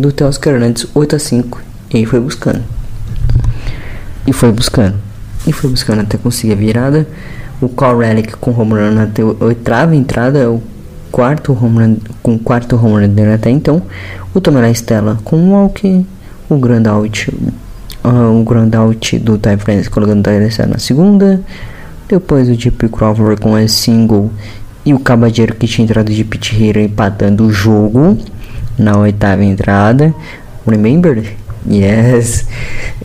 do 0.00 0.10
Teoscar 0.10 0.54
Hernandes 0.54 0.86
8 0.94 1.16
a 1.16 1.18
5 1.18 1.60
e 1.92 2.06
foi 2.06 2.18
buscando. 2.20 2.64
E 4.26 4.32
foi 4.32 4.50
buscando. 4.50 4.96
E 5.46 5.52
foi 5.52 5.70
buscando 5.70 6.00
até 6.00 6.16
conseguir 6.16 6.54
a 6.54 6.56
virada. 6.56 7.06
O 7.60 7.68
Carl 7.68 7.98
Relic 7.98 8.36
com 8.38 8.50
home 8.50 8.72
run 8.72 8.98
até 8.98 9.22
oitava 9.22 9.94
entrada, 9.94 10.50
o 10.50 10.62
quarto 11.12 11.52
home 11.52 11.78
run, 11.78 11.96
com 12.22 12.34
o 12.36 12.38
quarto 12.38 12.76
home 12.76 13.06
run 13.06 13.12
dele 13.12 13.34
até 13.34 13.50
então. 13.50 13.82
O 14.34 14.40
Tomará 14.40 14.70
Stella 14.70 15.18
com 15.24 15.36
o 15.36 15.50
walk, 15.50 16.06
o 16.48 16.56
grand 16.56 16.86
out, 16.86 17.30
uh, 18.04 18.40
o 18.40 18.44
grand 18.44 18.70
out 18.74 19.18
do 19.18 19.38
Ty 19.38 19.56
France 19.58 19.90
colocando 19.90 20.20
o 20.20 20.22
Ty 20.22 20.66
na 20.66 20.78
segunda. 20.78 21.40
Depois 22.08 22.48
o 22.48 22.56
Deep 22.56 22.88
Crawford 22.88 23.40
com 23.40 23.54
a 23.54 23.68
single 23.68 24.30
e 24.84 24.94
o 24.94 24.98
Cabadeiro 24.98 25.54
que 25.54 25.66
tinha 25.66 25.84
entrado 25.84 26.10
de 26.10 26.24
pit 26.24 26.56
hitter 26.56 26.84
empatando 26.84 27.44
o 27.44 27.52
jogo 27.52 28.16
na 28.78 28.96
oitava 28.96 29.44
entrada. 29.44 30.14
Remember? 30.66 31.22
Yes. 31.70 32.46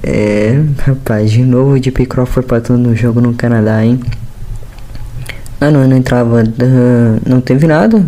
É, 0.02 0.62
rapaz, 0.80 1.32
de 1.32 1.44
novo 1.44 1.76
o 1.76 1.80
Deep 1.80 2.06
Crawford 2.06 2.46
empatando 2.46 2.90
no 2.90 2.96
jogo 2.96 3.20
no 3.20 3.34
Canadá, 3.34 3.84
hein? 3.84 4.00
Ah, 5.60 5.72
não, 5.72 5.88
não 5.88 5.96
entrava. 5.96 6.44
Uh, 6.44 7.22
não 7.26 7.40
teve 7.40 7.68
nada. 7.68 8.06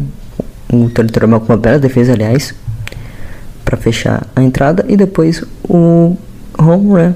O 0.71 0.89
território 0.89 1.39
com 1.39 1.53
uma 1.53 1.57
bela 1.57 1.79
defesa, 1.79 2.11
aliás, 2.11 2.53
para 3.63 3.77
fechar 3.77 4.27
a 4.35 4.43
entrada. 4.43 4.85
E 4.89 4.97
depois 4.97 5.41
o 5.63 6.17
home 6.57 6.87
run 6.87 7.13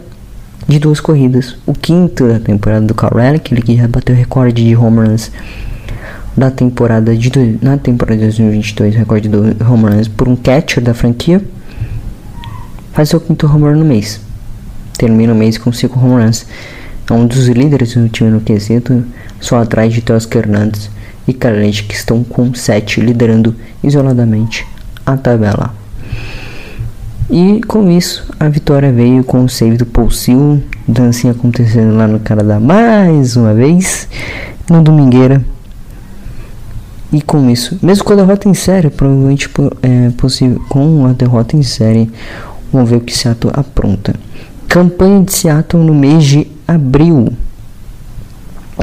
de 0.68 0.80
duas 0.80 1.00
corridas. 1.00 1.56
O 1.66 1.74
quinto 1.74 2.28
da 2.28 2.40
temporada 2.40 2.86
do 2.86 2.94
Carl 2.94 3.18
Relic, 3.18 3.54
ele 3.54 3.62
que 3.62 3.76
já 3.76 3.88
bateu 3.88 4.16
o 4.16 4.18
recorde 4.18 4.64
de 4.64 4.76
home 4.76 5.08
runs 5.08 5.32
da 6.38 6.52
temporada 6.52 7.16
de 7.16 7.58
na 7.62 7.78
temporada 7.78 8.18
de 8.18 8.26
2022, 8.26 8.96
recorde 8.96 9.28
do 9.28 9.42
home 9.70 9.90
runs 9.90 10.08
por 10.08 10.28
um 10.28 10.36
catcher 10.36 10.84
da 10.84 10.94
franquia. 10.94 11.42
Faz 12.94 13.10
seu 13.10 13.20
quinto 13.20 13.48
home 13.48 13.64
run 13.64 13.76
no 13.76 13.86
mês. 13.86 14.22
Termina 14.98 15.34
o 15.34 15.36
mês 15.36 15.58
com 15.58 15.72
cinco 15.72 16.00
home 16.00 16.24
runs. 16.24 16.46
É 17.10 17.14
um 17.14 17.26
dos 17.26 17.48
líderes 17.48 17.96
do 17.96 18.08
time 18.08 18.30
no 18.30 18.40
quesito, 18.40 19.04
só 19.40 19.60
atrás 19.62 19.92
de 19.92 20.02
Teoscar 20.02 20.44
Hernandes 20.44 20.92
e 21.28 21.34
Carlete, 21.34 21.84
que 21.84 21.96
estão 21.96 22.24
com 22.24 22.54
7, 22.54 23.02
liderando 23.02 23.56
isoladamente 23.84 24.68
a 25.06 25.18
tabela. 25.18 25.79
E 27.30 27.62
com 27.68 27.92
isso, 27.92 28.26
a 28.40 28.50
vitória 28.50 28.92
veio 28.92 29.24
com 29.24 29.44
o 29.44 29.50
save 29.50 29.78
do 29.78 29.86
Paul 29.86 30.10
Seal, 30.10 30.60
dancinha 30.88 31.32
acontecendo 31.32 31.96
lá 31.96 32.08
no 32.08 32.20
Canadá 32.20 32.60
mais 32.60 33.36
uma 33.36 33.54
vez, 33.54 34.08
no 34.68 34.82
Domingueira. 34.82 35.46
E 37.14 37.22
com 37.22 37.48
isso, 37.50 37.78
mesmo 37.84 38.04
com 38.04 38.14
a 38.14 38.16
derrota 38.16 38.50
em 38.50 38.54
série, 38.56 38.90
provavelmente 38.90 39.48
é 39.84 40.10
possível, 40.18 40.60
com 40.70 41.06
a 41.06 41.14
derrota 41.14 41.56
em 41.56 41.62
série, 41.62 42.12
vamos 42.74 42.90
ver 42.90 42.98
o 42.98 43.02
que 43.02 43.16
Seattle 43.16 43.54
apronta. 43.56 44.16
Campanha 44.68 45.24
de 45.24 45.34
Seattle 45.34 45.84
no 45.84 45.94
mês 45.94 46.24
de 46.24 46.48
abril. 46.68 47.30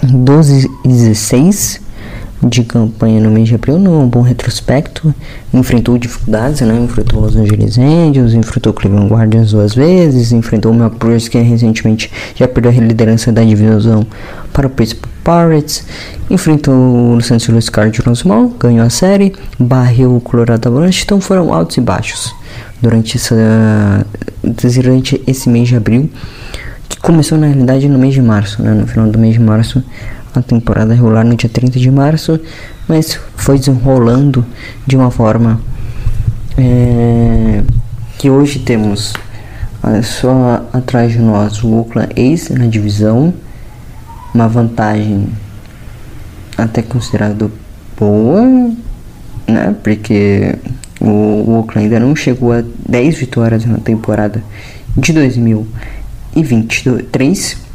12 0.04 0.70
e 0.85 0.88
16 0.88 1.80
de 2.42 2.62
campanha 2.64 3.20
no 3.20 3.31
mês 3.31 3.49
de 3.49 3.55
abril, 3.55 3.79
não, 3.79 4.03
um 4.03 4.09
bom 4.09 4.20
retrospecto. 4.20 5.14
Enfrentou 5.53 5.96
dificuldades, 5.99 6.61
né? 6.61 6.77
Enfrentou 6.79 7.20
Los 7.20 7.37
Angeles 7.37 7.79
Angels, 7.79 8.35
enfrentou 8.35 8.72
Cleveland 8.72 9.09
Guardians 9.09 9.53
duas 9.53 9.75
vezes, 9.75 10.33
enfrentou 10.33 10.72
o 10.72 10.75
Milwaukee 10.75 11.31
que 11.31 11.38
recentemente 11.38 12.11
já 12.35 12.46
perdeu 12.46 12.70
a 12.70 12.75
liderança 12.75 13.33
da 13.33 13.42
divisão 13.42 14.07
para 14.53 14.66
o 14.66 14.70
Pittsburgh 14.70 15.16
Pirates, 15.27 15.85
enfrentou 16.31 16.75
o 16.75 17.14
Los 17.16 17.31
Angeles 17.33 17.68
Cardinals 17.68 18.22
mal, 18.22 18.49
ganhou 18.61 18.87
a 18.87 18.90
série, 18.90 19.35
barreu 19.59 20.16
o 20.16 20.20
Colorado 20.20 20.68
Avalanche, 20.68 21.03
então 21.05 21.20
foram 21.20 21.53
altos 21.53 21.77
e 21.77 21.81
baixos 21.81 22.33
durante, 22.81 23.16
essa, 23.16 24.07
durante 24.44 25.20
esse 25.27 25.49
mês 25.49 25.68
de 25.68 25.77
abril 25.77 26.09
que 26.88 26.99
começou 26.99 27.37
na 27.37 27.49
realidade 27.49 27.88
no 27.88 27.99
mês 27.99 28.14
de 28.14 28.22
março, 28.22 28.62
né? 28.62 28.72
no 28.72 28.87
final 28.87 29.09
do 29.09 29.18
mês 29.18 29.35
de 29.35 29.40
março, 29.40 29.83
a 30.38 30.42
temporada 30.42 30.94
regular 30.94 31.25
no 31.25 31.35
dia 31.37 31.49
30 31.49 31.79
de 31.79 31.90
março, 31.90 32.38
mas 32.88 33.18
foi 33.37 33.59
desenrolando 33.59 34.44
de 34.87 34.96
uma 34.96 35.11
forma 35.11 35.61
é, 36.57 37.62
que 38.18 38.31
hoje 38.31 38.59
temos 38.59 39.14
só 40.03 40.66
atrás 40.72 41.12
de 41.12 41.18
nós 41.18 41.62
o 41.62 41.72
Oakland 41.72 42.12
Ace 42.16 42.53
na 42.53 42.66
divisão, 42.66 43.33
uma 44.35 44.49
vantagem 44.49 45.29
até 46.57 46.83
considerado 46.83 47.53
boa, 47.99 48.42
né? 49.46 49.75
Porque 49.83 50.57
o 51.01 51.59
Oakland 51.59 51.87
ainda 51.87 52.01
não 52.01 52.16
chegou 52.16 52.53
a 52.53 52.64
10 52.88 53.18
vitórias 53.18 53.64
na 53.64 53.79
temporada 53.79 54.42
de 54.96 55.12
2000 55.12 55.66
e 56.35 56.42
23. 56.42 57.65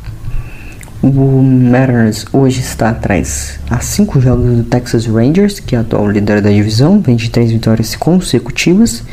O 1.03 1.41
Mariners 1.41 2.27
hoje 2.31 2.59
está 2.59 2.91
atrás 2.91 3.59
a 3.71 3.79
5 3.79 4.21
jogos 4.21 4.55
do 4.55 4.63
Texas 4.63 5.07
Rangers, 5.07 5.59
que 5.59 5.75
é 5.75 5.79
o 5.79 5.81
atual 5.81 6.07
líder 6.07 6.41
da 6.43 6.51
divisão, 6.51 7.01
23 7.01 7.51
vitórias 7.51 7.95
consecutivas. 7.95 9.03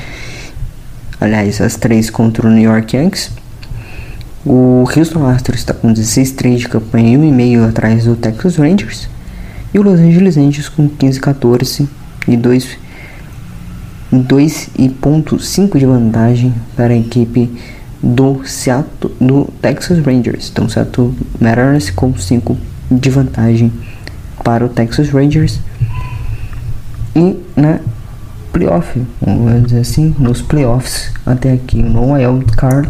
Aliás, 1.19 1.63
as 1.63 1.77
3 1.77 2.11
contra 2.11 2.47
o 2.47 2.51
New 2.51 2.63
York 2.63 2.95
Yankees. 2.95 3.31
O 4.45 4.85
Houston 4.95 5.27
Astros 5.27 5.61
está 5.61 5.73
com 5.73 5.91
16-3 5.91 6.57
de 6.59 6.69
campanha 6.69 7.15
e 7.15 7.33
1,5 7.33 7.69
atrás 7.71 8.05
do 8.05 8.15
Texas 8.17 8.57
Rangers. 8.57 9.09
E 9.73 9.79
o 9.79 9.83
Los 9.83 9.99
Angeles 9.99 10.37
Angels 10.37 10.69
com 10.69 10.91
15-14 10.91 11.89
e 12.29 12.37
2 12.37 12.79
2,5 14.13 15.79
de 15.79 15.87
vantagem 15.87 16.55
para 16.77 16.93
a 16.93 16.97
equipe 16.97 17.51
do 18.03 18.43
Seattle, 18.45 19.15
do 19.21 19.47
Texas 19.61 20.05
Rangers. 20.05 20.51
Então, 20.51 20.69
Seattle 20.69 21.15
Mariners 21.41 21.91
com 21.91 22.17
5 22.17 22.57
de 22.91 23.11
vantagem 23.11 23.73
para 24.45 24.65
o 24.65 24.69
Texas 24.69 25.11
Rangers. 25.11 25.61
E 27.15 27.37
na 27.57 27.81
playoff, 28.53 29.01
vamos 29.21 29.65
dizer 29.65 29.81
assim, 29.81 30.15
nos 30.19 30.43
playoffs 30.43 31.13
até 31.25 31.53
aqui 31.53 31.83
no 31.83 32.13
wild 32.13 32.45
card, 32.57 32.89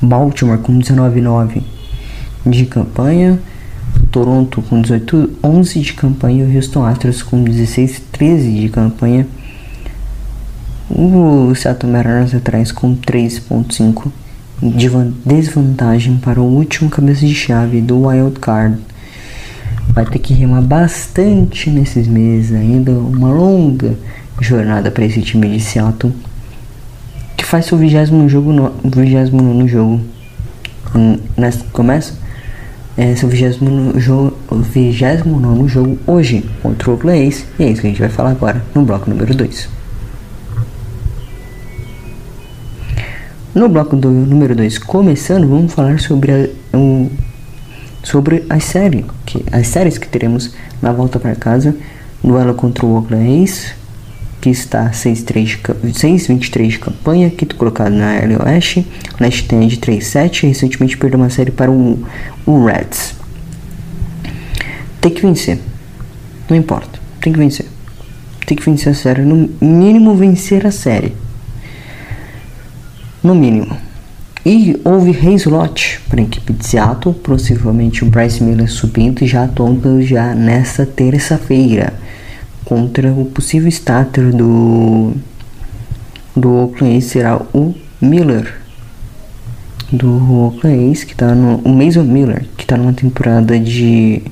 Baltimore 0.00 0.58
com 0.58 0.78
19-9 0.78 1.62
de 2.46 2.66
campanha, 2.66 3.38
Toronto 4.10 4.62
com 4.62 4.80
18-11 4.80 5.80
de 5.82 5.92
campanha 5.92 6.44
e 6.44 6.50
o 6.50 6.56
Houston 6.56 6.84
Astros 6.84 7.22
com 7.22 7.44
16-13 7.44 8.60
de 8.60 8.68
campanha. 8.68 9.26
O 10.90 11.54
Seattle 11.54 11.92
Mariners 11.92 12.34
atrás 12.34 12.72
com 12.72 12.96
3.5 12.96 14.10
de 14.62 14.88
desvantagem 15.24 16.16
para 16.16 16.40
o 16.40 16.44
último 16.44 16.88
cabeça 16.88 17.26
de 17.26 17.34
chave 17.34 17.80
do 17.80 18.06
wild 18.06 18.40
card. 18.40 18.78
Vai 19.88 20.06
ter 20.06 20.18
que 20.18 20.32
remar 20.32 20.62
bastante 20.62 21.70
nesses 21.70 22.08
meses 22.08 22.52
ainda, 22.52 22.92
uma 22.92 23.30
longa 23.30 23.94
jornada 24.40 24.90
para 24.90 25.04
esse 25.04 25.20
time 25.20 25.48
de 25.48 25.60
Seattle 25.60 26.12
que 27.36 27.44
faz 27.44 27.66
seu 27.66 27.76
vigésimo 27.76 28.28
jogo 28.28 28.52
no, 28.52 28.72
vigésimo 28.84 29.42
no 29.42 29.68
jogo 29.68 30.00
nessa 31.36 31.64
começa 31.72 32.14
é 32.96 33.14
seu 33.14 33.28
vigésimo 33.28 33.70
no 33.70 34.00
jogo 34.00 34.36
vigésimo 34.50 35.38
nono 35.38 35.68
jogo 35.68 35.98
hoje 36.06 36.44
contra 36.62 36.90
o 36.90 36.94
Oakland 36.94 37.44
e 37.58 37.64
é 37.64 37.70
isso 37.70 37.80
que 37.80 37.86
a 37.86 37.90
gente 37.90 38.00
vai 38.00 38.08
falar 38.08 38.30
agora 38.30 38.64
no 38.74 38.82
bloco 38.82 39.10
número 39.10 39.34
2 39.34 39.77
no 43.58 43.68
bloco 43.68 43.96
do 43.96 44.08
número 44.08 44.54
2 44.54 44.78
começando 44.78 45.48
vamos 45.48 45.74
falar 45.74 45.98
sobre 45.98 46.30
a, 46.32 46.76
um, 46.76 47.10
sobre 48.04 48.44
a 48.48 48.60
série 48.60 49.04
que 49.26 49.44
as 49.50 49.66
séries 49.66 49.98
que 49.98 50.06
teremos 50.06 50.54
na 50.80 50.92
volta 50.92 51.18
para 51.18 51.34
casa 51.34 51.74
duelo 52.22 52.54
contra 52.54 52.86
o 52.86 52.94
Oakland 52.94 53.42
A's 53.42 53.74
que 54.40 54.50
está 54.50 54.88
6-23 54.90 56.68
de 56.68 56.78
campanha, 56.78 57.28
quinto 57.28 57.56
colocado 57.56 57.92
na 57.92 58.20
Oeste. 58.44 58.86
Leste 59.18 59.48
tem 59.48 59.66
de 59.66 59.78
3-7 59.78 60.46
recentemente 60.46 60.96
perdeu 60.96 61.18
uma 61.18 61.28
série 61.28 61.50
para 61.50 61.68
o, 61.68 62.06
o 62.46 62.64
Reds. 62.64 63.16
Tem 65.00 65.10
que 65.10 65.22
vencer. 65.22 65.58
Não 66.48 66.56
importa. 66.56 67.00
Tem 67.20 67.32
que 67.32 67.38
vencer. 67.40 67.66
Tem 68.46 68.56
que 68.56 68.64
vencer 68.64 68.92
a 68.92 68.94
série. 68.94 69.22
No 69.22 69.50
mínimo, 69.60 70.14
vencer 70.14 70.64
a 70.64 70.70
série. 70.70 71.16
No 73.22 73.34
mínimo. 73.34 73.76
E 74.44 74.80
houve 74.84 75.12
slot 75.34 76.00
para 76.08 76.20
a 76.20 76.24
equipe 76.24 76.52
de 76.52 76.66
Seattle. 76.66 77.14
Possivelmente 77.14 78.04
o 78.04 78.08
Bryce 78.08 78.42
Miller 78.42 78.70
subindo 78.70 79.26
já 79.26 79.44
atuando 79.44 80.00
já 80.02 80.34
nessa 80.34 80.86
terça-feira 80.86 81.92
contra 82.68 83.10
o 83.12 83.24
possível 83.24 83.68
starter 83.68 84.30
do 84.30 85.14
do 86.36 86.52
Oakland 86.52 87.00
será 87.00 87.40
o 87.54 87.74
Miller 88.00 88.60
do 89.90 90.10
Oakland 90.30 91.06
que 91.06 91.12
está 91.12 91.34
no 91.34 91.56
o 91.64 91.70
Mason 91.70 92.02
Miller 92.02 92.44
que 92.58 92.64
está 92.64 92.76
numa 92.76 92.92
temporada 92.92 93.58
de 93.58 94.22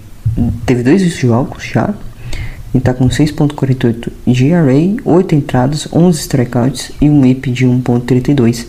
teve 0.66 0.83
dois 0.83 1.03
jogos 1.14 1.64
já 1.64 1.94
está 2.79 2.95
com 2.95 3.09
6.48 3.09 4.11
de 4.27 4.49
ERA, 4.49 4.73
8 5.05 5.35
entradas, 5.35 5.89
11 5.93 6.19
strikeouts 6.19 6.93
e 7.01 7.09
um 7.09 7.25
IP 7.25 7.51
de 7.51 7.67
1.32 7.67 8.67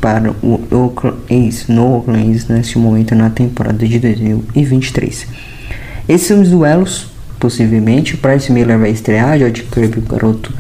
para 0.01 0.33
o 0.43 0.61
Oakland 0.71 1.19
A's 1.31 1.67
no 1.69 1.97
Oakland 1.97 2.31
A's 2.35 2.49
neste 2.49 2.79
momento 2.79 3.15
na 3.15 3.31
temporada 3.31 3.87
de 3.87 3.99
2023 3.99 5.27
esses 6.09 6.27
são 6.27 6.41
os 6.41 6.49
duelos 6.49 7.11
possivelmente 7.39 8.15
o 8.15 8.19
Price 8.19 8.51
Miller 8.53 8.79
vai 8.79 8.91
estrear 8.91 9.39
George 9.39 9.63
Kirby 9.65 9.99
o 9.99 10.03
garoto 10.03 10.53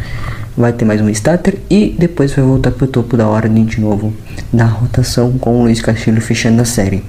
vai 0.56 0.72
ter 0.72 0.84
mais 0.84 1.00
um 1.00 1.08
starter 1.08 1.58
e 1.70 1.94
depois 1.98 2.32
vai 2.32 2.44
voltar 2.44 2.70
para 2.70 2.84
o 2.84 2.88
topo 2.88 3.16
da 3.16 3.26
ordem 3.26 3.64
de 3.64 3.80
novo 3.80 4.12
na 4.52 4.66
rotação 4.66 5.32
com 5.38 5.58
o 5.58 5.62
Luiz 5.62 5.80
Castilho 5.80 6.20
fechando 6.20 6.60
a 6.60 6.64
série. 6.64 7.02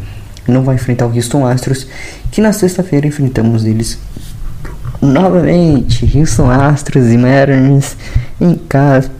Não 0.48 0.64
vai 0.64 0.76
enfrentar 0.76 1.06
o 1.06 1.14
Houston 1.14 1.46
Astros, 1.46 1.88
que 2.32 2.42
na 2.42 2.54
sexta-feira 2.54 3.08
enfrentamos 3.08 3.66
eles 3.66 4.00
novamente. 5.02 6.18
Houston 6.18 6.50
Astros 6.50 7.12
e 7.12 7.18
Mariners 7.18 7.98
em 8.40 8.56
casa. 8.56 9.12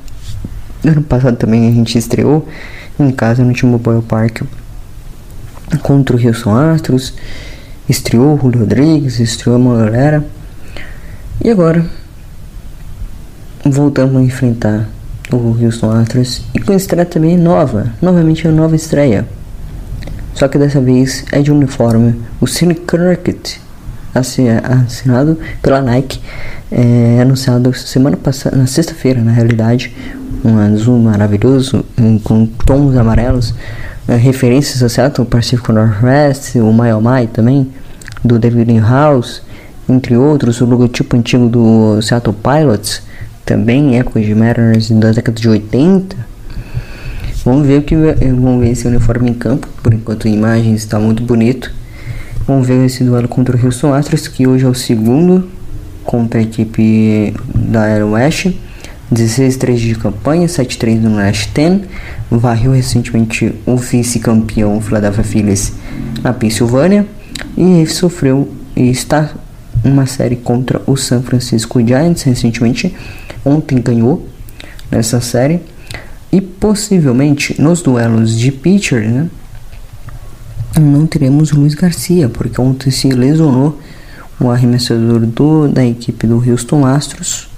Ano 0.84 1.02
passado 1.02 1.38
também 1.38 1.68
a 1.68 1.72
gente 1.72 1.98
estreou 1.98 2.48
em 3.00 3.12
casa 3.12 3.44
no 3.44 3.54
T-Mobile 3.54 4.02
Park 4.02 4.42
contra 5.82 6.16
o 6.16 6.28
Houston 6.28 6.56
Astros. 6.56 7.14
Estreou 7.88 8.40
Julio 8.40 8.60
Rodrigues, 8.60 9.20
estreou 9.20 9.58
uma 9.58 9.78
galera. 9.78 10.26
E 11.44 11.50
agora 11.50 11.86
voltamos 13.66 14.16
a 14.16 14.24
enfrentar 14.24 14.88
o 15.32 15.58
Houston 15.64 15.92
Astros 15.92 16.44
e 16.54 16.60
com 16.60 16.74
estreia 16.74 17.06
também 17.06 17.38
nova, 17.38 17.92
novamente 18.02 18.48
uma 18.48 18.56
nova 18.56 18.76
estreia. 18.76 19.26
Só 20.34 20.48
que 20.48 20.58
dessa 20.58 20.80
vez 20.80 21.26
é 21.32 21.42
de 21.42 21.52
uniforme, 21.52 22.20
o 22.40 22.48
Cine 22.48 22.74
Cricket, 22.74 23.58
assinado 24.14 25.38
pela 25.62 25.82
Nike, 25.82 26.22
é, 26.72 27.20
anunciado 27.22 27.74
semana 27.74 28.18
passada, 28.18 28.56
na 28.56 28.66
sexta-feira, 28.66 29.22
na 29.22 29.32
realidade, 29.32 29.94
um 30.44 30.58
azul 30.58 31.00
maravilhoso 31.00 31.86
com 32.24 32.46
tons 32.46 32.96
amarelos, 32.96 33.54
é, 34.08 34.16
referências 34.16 34.82
a 34.82 34.90
Seattle 34.90 35.28
Pacific 35.28 35.72
Northwest, 35.72 36.56
o 36.56 36.72
Mai 36.72 37.28
também, 37.28 37.70
do 38.24 38.40
David 38.40 38.80
House, 38.80 39.42
entre 39.88 40.16
outros, 40.16 40.62
o 40.62 40.66
logotipo 40.66 41.16
antigo 41.16 41.48
do 41.48 42.02
Seattle 42.02 42.36
Pilots 42.36 43.02
também 43.46 43.98
épocas 43.98 44.26
de 44.26 44.34
Mariners 44.36 44.90
da 44.92 45.12
década 45.12 45.40
de 45.40 45.50
80. 45.50 46.16
Vamos 47.44 47.68
ver 47.68 47.84
que 47.84 47.96
vamos 47.96 48.62
ver 48.62 48.72
esse 48.72 48.88
uniforme 48.88 49.32
em 49.32 49.34
campo. 49.34 49.68
Por 49.82 49.94
enquanto, 49.94 50.28
imagens 50.28 50.82
está 50.82 51.00
muito 51.00 51.24
bonito. 51.24 51.74
Vamos 52.48 52.68
ver 52.68 52.86
esse 52.86 53.04
duelo 53.04 53.28
contra 53.28 53.58
o 53.58 53.66
Houston 53.66 53.94
Astros, 53.94 54.28
que 54.28 54.48
hoje 54.48 54.66
é 54.66 54.68
o 54.68 54.74
segundo 54.74 55.50
contra 56.04 56.40
a 56.40 56.44
equipe 56.44 57.34
da 57.54 57.84
Aero 57.84 58.12
West. 58.12 58.54
16-3 59.12 59.76
de 59.76 59.96
campanha, 59.96 60.48
7-3 60.48 61.00
no 61.00 61.16
Last 61.16 61.52
10. 61.54 61.82
Varreu 62.30 62.72
recentemente 62.72 63.54
o 63.66 63.76
vice-campeão 63.76 64.80
Philadelphia 64.80 65.24
Phillies 65.24 65.74
na 66.24 66.32
Pensilvânia. 66.32 67.06
E 67.58 67.86
sofreu 67.88 68.50
e 68.76 68.90
está 68.90 69.32
uma 69.84 70.06
série 70.06 70.38
contra 70.38 70.82
o 70.88 70.96
San 70.96 71.22
Francisco 71.22 71.86
Giants 71.86 72.24
recentemente 72.24 72.96
ontem 73.44 73.82
ganhou 73.82 74.28
nessa 74.90 75.20
série. 75.20 75.60
E 76.32 76.40
possivelmente 76.40 77.62
nos 77.62 77.82
duelos 77.82 78.38
de 78.38 78.52
pitcher, 78.52 79.10
né? 79.10 79.30
não 80.80 81.06
teremos 81.06 81.52
Luiz 81.52 81.76
Garcia, 81.76 82.30
porque 82.30 82.62
ontem 82.62 82.90
se 82.90 83.10
lesionou 83.10 83.78
o 84.40 84.50
arremessador 84.50 85.20
do, 85.20 85.68
da 85.68 85.86
equipe 85.86 86.26
do 86.26 86.38
Houston 86.38 86.86
Astros. 86.86 87.51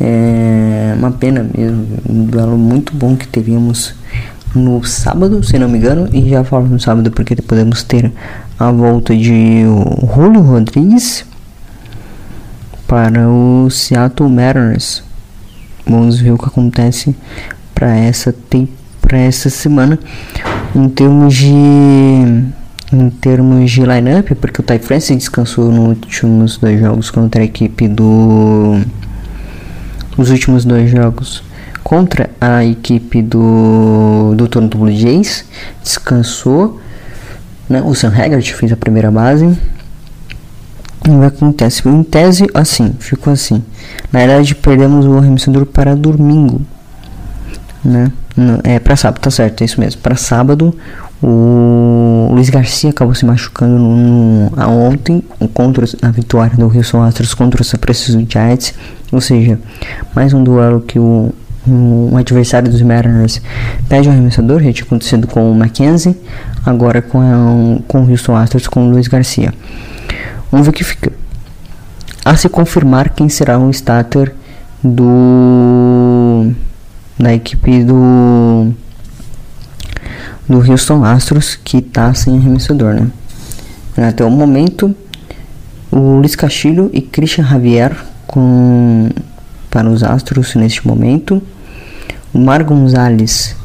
É 0.00 0.94
uma 0.96 1.10
pena 1.10 1.46
mesmo, 1.56 1.86
um 2.08 2.24
duelo 2.24 2.56
muito 2.56 2.94
bom 2.94 3.14
que 3.16 3.28
teríamos 3.28 3.94
no 4.54 4.82
sábado, 4.82 5.44
se 5.44 5.58
não 5.58 5.68
me 5.68 5.78
engano, 5.78 6.08
e 6.12 6.30
já 6.30 6.42
falo 6.42 6.66
no 6.66 6.80
sábado 6.80 7.10
porque 7.10 7.36
podemos 7.36 7.82
ter 7.82 8.10
a 8.58 8.70
volta 8.70 9.14
de 9.14 9.62
Julio 10.14 10.40
Rodrigues 10.40 11.24
para 12.86 13.28
o 13.28 13.68
Seattle 13.70 14.28
Mariners. 14.28 15.02
Vamos 15.86 16.18
ver 16.18 16.32
o 16.32 16.38
que 16.38 16.46
acontece 16.46 17.14
para 17.74 17.94
essa 17.94 18.34
para 19.00 19.18
essa 19.18 19.50
semana 19.50 19.98
em 20.74 20.88
termos 20.88 21.34
de 21.34 21.48
em 22.92 23.10
termos 23.20 23.70
de 23.70 23.80
lineup, 23.82 24.32
porque 24.40 24.60
o 24.60 24.64
Ty 24.64 24.78
France 24.78 25.14
descansou 25.14 25.70
nos 25.70 25.88
últimos 25.88 26.58
dois 26.58 26.80
jogos 26.80 27.10
contra 27.10 27.40
a 27.40 27.44
equipe 27.44 27.86
do 27.86 28.80
os 30.16 30.30
últimos 30.30 30.64
dois 30.64 30.90
jogos 30.90 31.42
contra 31.82 32.30
a 32.40 32.64
equipe 32.64 33.22
do 33.22 34.34
do 34.36 34.48
Toronto 34.48 34.78
Blue 34.78 34.92
Jays. 34.92 35.44
Descansou 35.82 36.80
né? 37.68 37.82
o 37.82 37.94
Sam 37.94 38.12
Haggard 38.14 38.54
fez 38.54 38.72
a 38.72 38.76
primeira 38.76 39.10
base. 39.10 39.46
E 41.06 41.10
o 41.10 41.20
que 41.20 41.26
acontece 41.26 41.88
em 41.88 42.02
tese 42.02 42.46
assim 42.52 42.94
ficou 42.98 43.32
assim. 43.32 43.62
Na 44.12 44.20
verdade 44.20 44.54
perdemos 44.54 45.06
o 45.06 45.16
arremessador 45.16 45.64
para 45.66 45.96
domingo 45.96 46.60
né? 47.84 48.12
É 48.64 48.78
para 48.78 48.96
sábado 48.96 49.20
tá 49.20 49.30
certo 49.30 49.62
é 49.62 49.64
isso 49.64 49.80
mesmo. 49.80 50.00
Para 50.00 50.16
sábado 50.16 50.74
o 51.22 52.28
Luiz 52.32 52.48
Garcia 52.48 52.90
acabou 52.90 53.14
se 53.14 53.26
machucando 53.26 53.78
no, 53.78 54.50
no, 54.50 54.68
ontem 54.68 55.22
contra 55.52 55.84
a 56.02 56.10
vitória 56.10 56.56
do 56.56 56.64
Houston 56.64 57.02
Astros 57.02 57.34
contra 57.34 57.60
os 57.60 57.72
Precisos 57.74 58.24
Giants. 58.28 58.74
Ou 59.12 59.20
seja, 59.20 59.58
mais 60.14 60.32
um 60.32 60.42
duelo 60.42 60.80
que 60.80 60.98
o, 60.98 61.34
um 61.66 62.16
adversário 62.16 62.70
dos 62.70 62.80
Mariners 62.80 63.40
pede 63.88 64.08
um 64.08 64.12
arremessador, 64.12 64.62
já 64.62 64.72
tinha 64.72 64.86
acontecido 64.86 65.26
com 65.26 65.50
o 65.50 65.54
Mackenzie, 65.54 66.16
agora 66.64 67.02
com, 67.02 67.20
a, 67.20 67.80
com 67.86 68.02
o 68.02 68.10
Houston 68.10 68.36
Astros 68.36 68.66
com 68.66 68.86
o 68.86 68.90
Luiz 68.90 69.08
Garcia. 69.08 69.52
Vamos 70.50 70.66
ver 70.66 70.70
o 70.70 70.72
que 70.72 70.84
fica. 70.84 71.12
A 72.24 72.36
se 72.36 72.48
confirmar 72.48 73.10
quem 73.10 73.28
será 73.28 73.58
o 73.58 73.70
starter 73.70 74.34
do 74.82 76.52
da 77.18 77.34
equipe 77.34 77.84
do 77.84 78.72
do 80.48 80.70
Houston 80.70 81.04
Astros 81.04 81.58
que 81.62 81.78
está 81.78 82.12
sem 82.14 82.38
arremessador, 82.38 82.94
né? 82.94 83.10
Até 84.08 84.24
o 84.24 84.30
momento, 84.30 84.94
o 85.90 86.16
Luiz 86.16 86.34
Castilho 86.34 86.90
e 86.92 87.02
Christian 87.02 87.44
Javier 87.44 87.96
com 88.30 89.08
para 89.68 89.88
os 89.88 90.02
Astros 90.04 90.54
neste 90.54 90.86
momento. 90.86 91.42
O 92.32 92.38
Mar 92.38 92.62
Gonzalez 92.62 93.56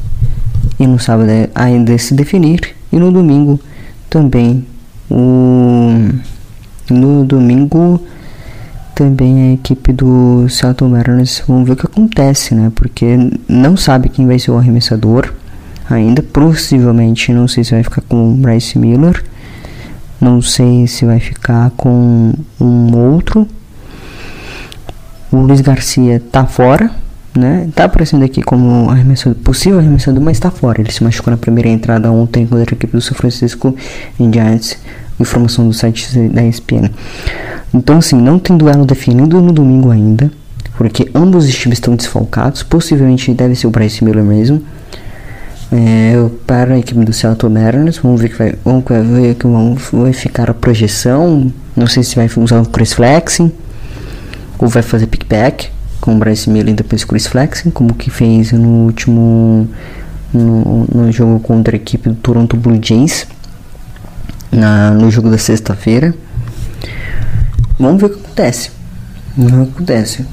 e 0.78 0.86
no 0.86 0.98
sábado 0.98 1.30
ainda 1.54 1.96
se 1.96 2.14
definir 2.14 2.74
e 2.92 2.98
no 2.98 3.12
domingo 3.12 3.60
também 4.10 4.66
o 5.08 6.10
no 6.90 7.24
domingo 7.24 8.02
também 8.94 9.50
a 9.50 9.54
equipe 9.54 9.92
do 9.92 10.48
Seattle 10.48 10.90
Mariners 10.90 11.44
vamos 11.46 11.66
ver 11.66 11.74
o 11.74 11.76
que 11.76 11.86
acontece, 11.86 12.54
né? 12.54 12.72
Porque 12.74 13.16
não 13.48 13.76
sabe 13.76 14.08
quem 14.08 14.26
vai 14.26 14.38
ser 14.38 14.50
o 14.50 14.58
arremessador 14.58 15.32
ainda. 15.88 16.22
Possivelmente, 16.22 17.32
não 17.32 17.46
sei 17.46 17.62
se 17.62 17.72
vai 17.72 17.82
ficar 17.82 18.00
com 18.02 18.32
o 18.32 18.34
Bryce 18.34 18.78
Miller. 18.78 19.22
Não 20.20 20.40
sei 20.40 20.86
se 20.86 21.04
vai 21.04 21.20
ficar 21.20 21.70
com 21.76 22.32
um 22.60 22.96
outro. 22.96 23.46
O 25.30 25.38
Luiz 25.38 25.60
Garcia 25.60 26.22
tá 26.30 26.46
fora, 26.46 26.90
né? 27.36 27.68
Tá 27.74 27.84
aparecendo 27.84 28.24
aqui 28.24 28.42
como 28.42 28.88
arremessador, 28.88 29.36
possível 29.42 29.78
arremessador, 29.78 30.22
mas 30.22 30.38
tá 30.38 30.50
fora. 30.50 30.80
Ele 30.80 30.90
se 30.90 31.02
machucou 31.02 31.30
na 31.30 31.36
primeira 31.36 31.68
entrada 31.68 32.10
ontem 32.10 32.46
contra 32.46 32.74
a 32.74 32.76
equipe 32.76 32.92
do 32.92 33.00
São 33.00 33.16
Francisco 33.16 33.74
Giants. 34.18 34.78
Informação 35.18 35.66
do 35.66 35.72
site 35.72 36.18
da 36.28 36.44
ESPN. 36.44 36.90
Então, 37.72 37.98
assim, 37.98 38.16
não 38.16 38.38
tem 38.38 38.56
duelo 38.56 38.84
definido 38.84 39.40
no 39.40 39.52
domingo 39.52 39.90
ainda, 39.90 40.30
porque 40.76 41.10
ambos 41.14 41.46
os 41.46 41.54
times 41.54 41.78
estão 41.78 41.96
desfalcados. 41.96 42.62
Possivelmente 42.62 43.32
deve 43.32 43.54
ser 43.54 43.66
o 43.66 43.70
Bryce 43.70 44.04
Miller 44.04 44.22
mesmo. 44.22 44.62
É, 45.72 46.14
para 46.46 46.74
a 46.74 46.78
equipe 46.78 47.04
do 47.04 47.12
Seattle 47.12 47.52
Mariners, 47.52 47.98
vamos 47.98 48.20
ver 48.20 48.28
que 48.28 48.38
vai, 48.38 48.54
vamos 48.64 48.84
ver 48.86 49.34
que 49.34 49.46
vai 49.96 50.12
ficar 50.12 50.50
a 50.50 50.54
projeção. 50.54 51.50
Não 51.74 51.86
sei 51.86 52.02
se 52.02 52.14
vai 52.14 52.30
usar 52.36 52.60
o 52.60 52.66
Chris 52.66 52.92
Flexing 52.92 53.50
ou 54.58 54.68
vai 54.68 54.82
fazer 54.82 55.06
pickback 55.06 55.70
com 56.00 56.14
o 56.14 56.18
Bryce 56.18 56.48
Miller 56.48 56.72
e 56.72 56.76
depois 56.76 57.04
Chris 57.04 57.26
Flexing, 57.26 57.70
como 57.70 57.94
que 57.94 58.10
fez 58.10 58.52
no 58.52 58.84
último 58.84 59.68
no, 60.32 60.86
no 60.92 61.12
jogo 61.12 61.40
contra 61.40 61.74
a 61.74 61.78
equipe 61.78 62.08
do 62.08 62.14
Toronto 62.16 62.56
Blue 62.56 62.78
Jays 62.82 63.26
na, 64.50 64.90
no 64.90 65.10
jogo 65.10 65.30
da 65.30 65.38
sexta-feira. 65.38 66.14
Vamos 67.78 68.00
ver 68.00 68.06
o 68.06 68.10
que 68.10 68.20
acontece. 68.20 68.70
O 69.36 69.46
que 69.46 69.70
acontece. 69.70 70.26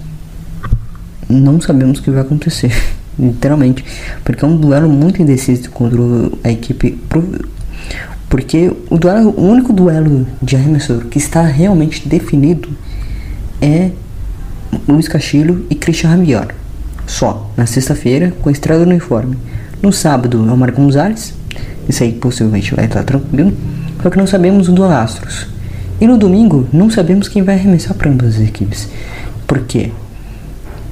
Não 1.30 1.60
sabemos 1.60 2.00
o 2.00 2.04
que 2.04 2.12
vai 2.12 2.22
acontecer. 2.22 2.72
literalmente, 3.18 3.86
porque 4.24 4.44
é 4.44 4.48
um 4.48 4.58
duelo 4.58 4.90
muito 4.90 5.22
indeciso 5.22 5.70
contra 5.70 6.00
a 6.44 6.52
equipe. 6.52 7.00
Porque 8.30 8.72
o, 8.90 8.98
duelo, 8.98 9.30
o 9.38 9.48
único 9.48 9.72
duelo 9.72 10.26
de 10.42 10.56
arremessador 10.56 11.06
que 11.06 11.18
está 11.18 11.44
realmente 11.44 12.08
definido 12.08 12.70
é 13.62 13.92
Luiz 14.88 15.08
Castilho 15.08 15.66
e 15.70 15.76
Christian 15.76 16.10
Ramior. 16.10 16.48
Só, 17.06 17.50
na 17.58 17.66
sexta-feira, 17.66 18.34
com 18.42 18.50
a 18.50 18.52
estrada 18.52 18.86
no 18.86 18.92
uniforme. 18.92 19.38
No 19.82 19.92
sábado 19.92 20.46
é 20.48 20.52
o 20.52 20.58
Marco 20.58 20.82
Gonzalez, 20.82 21.34
isso 21.88 22.04
aí 22.04 22.14
possivelmente 22.14 22.74
vai 22.74 22.86
estar 22.86 23.04
tranquilo, 23.04 23.54
só 24.02 24.10
que 24.10 24.18
não 24.18 24.28
sabemos 24.28 24.70
o 24.70 24.72
do 24.72 24.84
Astros. 24.84 25.48
E 26.00 26.08
no 26.08 26.18
domingo, 26.18 26.68
não 26.72 26.90
sabemos 26.90 27.28
quem 27.28 27.44
vai 27.44 27.56
arremessar 27.56 27.96
para 27.96 28.10
ambas 28.10 28.36
as 28.36 28.42
equipes. 28.42 28.88
Por 29.46 29.60
quê? 29.62 29.92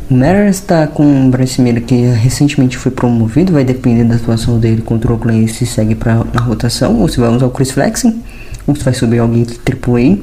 O 0.10 0.14
Mariners 0.14 0.58
está 0.58 0.88
com 0.88 1.28
o 1.28 1.30
Bryce 1.32 1.62
Miller 1.62 1.84
que 1.84 1.96
recentemente 1.96 2.78
foi 2.78 2.92
promovido, 2.92 3.54
vai 3.54 3.64
depender 3.64 4.04
da 4.04 4.16
atuação 4.16 4.60
dele 4.60 4.82
contra 4.82 5.10
o 5.10 5.16
Oakland 5.16 5.48
se 5.48 5.66
segue 5.66 5.96
para 5.96 6.16
na 6.34 6.42
rotação 6.42 7.00
ou 7.00 7.08
se 7.08 7.18
vai 7.18 7.30
usar 7.30 7.46
o 7.46 7.50
Chris 7.50 7.72
Flexing 7.72 8.22
ou 8.68 8.76
se 8.76 8.84
vai 8.84 8.94
subir 8.94 9.20
alguém 9.20 9.44
de 9.44 9.54
AAA. 9.54 10.18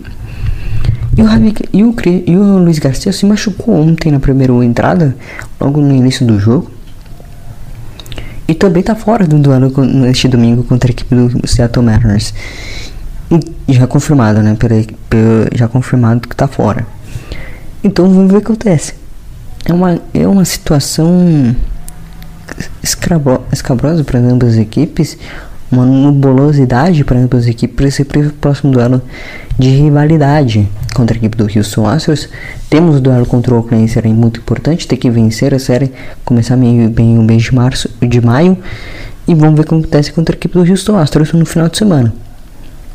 E 1.18 1.22
o, 1.22 1.26
e, 1.72 1.84
o, 1.84 1.94
e 2.26 2.36
o 2.36 2.58
Luiz 2.58 2.78
Garcia 2.78 3.12
se 3.12 3.26
machucou 3.26 3.74
ontem 3.74 4.12
na 4.12 4.20
primeira 4.20 4.52
entrada, 4.64 5.14
logo 5.60 5.80
no 5.80 5.92
início 5.92 6.24
do 6.24 6.38
jogo. 6.38 6.70
E 8.46 8.54
também 8.54 8.80
está 8.80 8.94
fora 8.94 9.26
do 9.26 9.38
duelo 9.38 9.70
neste 9.84 10.28
domingo 10.28 10.62
contra 10.62 10.88
a 10.88 10.92
equipe 10.92 11.14
do 11.14 11.46
Seattle 11.46 11.84
Mariners. 11.84 12.32
E 13.66 13.74
já 13.74 13.86
confirmado, 13.86 14.42
né? 14.42 14.54
Pela, 14.54 14.82
pela, 15.10 15.48
já 15.54 15.68
confirmado 15.68 16.26
que 16.26 16.34
está 16.34 16.48
fora. 16.48 16.86
Então 17.84 18.08
vamos 18.08 18.30
ver 18.30 18.38
o 18.38 18.40
que 18.40 18.46
acontece 18.46 18.94
é 19.68 19.72
uma, 19.72 20.00
é 20.14 20.26
uma 20.26 20.44
situação 20.44 21.54
escabrosa 22.82 24.02
para 24.02 24.18
ambas 24.18 24.54
as 24.54 24.58
equipes, 24.58 25.18
uma 25.70 25.84
nubulosidade 25.84 27.04
para 27.04 27.18
ambas 27.18 27.44
as 27.44 27.48
equipes 27.48 27.76
para 27.76 27.88
esse 27.88 28.04
próximo 28.32 28.72
duelo 28.72 29.02
de 29.58 29.68
rivalidade 29.68 30.68
contra 30.94 31.16
a 31.16 31.18
equipe 31.18 31.36
do 31.36 31.44
Houston 31.44 31.86
Astros. 31.86 32.28
Temos 32.70 32.96
o 32.96 33.00
duelo 33.00 33.26
contra 33.26 33.54
o 33.54 33.58
Oakland, 33.58 33.88
será 33.88 34.08
muito 34.08 34.40
importante, 34.40 34.88
ter 34.88 34.96
que 34.96 35.10
vencer 35.10 35.54
a 35.54 35.58
série, 35.58 35.92
começar 36.24 36.56
meio 36.56 36.88
bem 36.88 37.18
o 37.18 37.22
mês 37.22 37.42
de 37.42 37.54
março, 37.54 37.90
de 38.00 38.20
maio, 38.20 38.56
e 39.26 39.34
vamos 39.34 39.56
ver 39.56 39.60
o 39.60 39.64
que 39.64 39.74
acontece 39.74 40.12
contra 40.12 40.34
a 40.34 40.36
equipe 40.36 40.54
do 40.54 40.68
Houston 40.68 40.96
Astros 40.96 41.32
no 41.32 41.44
final 41.44 41.68
de 41.68 41.76
semana 41.76 42.12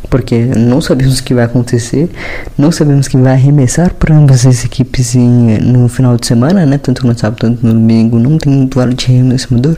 porque 0.09 0.45
não 0.55 0.79
sabemos 0.79 1.17
o 1.17 1.23
que 1.23 1.33
vai 1.33 1.45
acontecer, 1.45 2.07
não 2.55 2.71
sabemos 2.71 3.07
quem 3.07 3.19
vai 3.19 3.33
arremessar 3.33 3.91
para 3.95 4.15
ambas 4.15 4.45
as 4.45 4.63
equipes 4.63 5.15
em, 5.15 5.57
no 5.57 5.87
final 5.87 6.17
de 6.17 6.27
semana, 6.27 6.67
né? 6.67 6.77
Tanto 6.77 7.07
no 7.07 7.17
sábado 7.17 7.39
quanto 7.39 7.65
no 7.65 7.73
domingo 7.73 8.19
não 8.19 8.37
tem 8.37 8.53
um 8.53 8.65
duelo 8.67 8.93
de 8.93 9.07
arremessador 9.07 9.75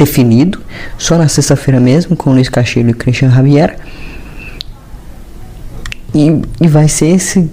definido, 0.00 0.58
só 0.96 1.18
na 1.18 1.28
sexta-feira 1.28 1.78
mesmo 1.78 2.16
com 2.16 2.32
Luiz 2.32 2.48
Castilho 2.48 2.90
e 2.90 2.94
Christian 2.94 3.30
Javier. 3.30 3.76
E, 6.14 6.40
e 6.60 6.66
vai 6.66 6.88
ser 6.88 7.08
esse, 7.08 7.48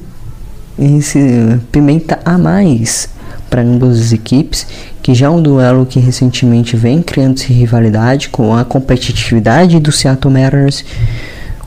esse 0.79 1.59
pimenta 1.71 2.19
a 2.23 2.37
mais 2.37 3.09
para 3.49 3.61
ambas 3.61 3.99
as 3.99 4.13
equipes, 4.13 4.65
que 5.03 5.13
já 5.13 5.27
é 5.27 5.29
um 5.29 5.41
duelo 5.41 5.85
que 5.85 5.99
recentemente 5.99 6.75
vem 6.75 7.01
criando-se 7.01 7.51
rivalidade 7.51 8.29
com 8.29 8.55
a 8.55 8.63
competitividade 8.63 9.79
do 9.79 9.91
Seattle 9.91 10.33
Mariners 10.33 10.83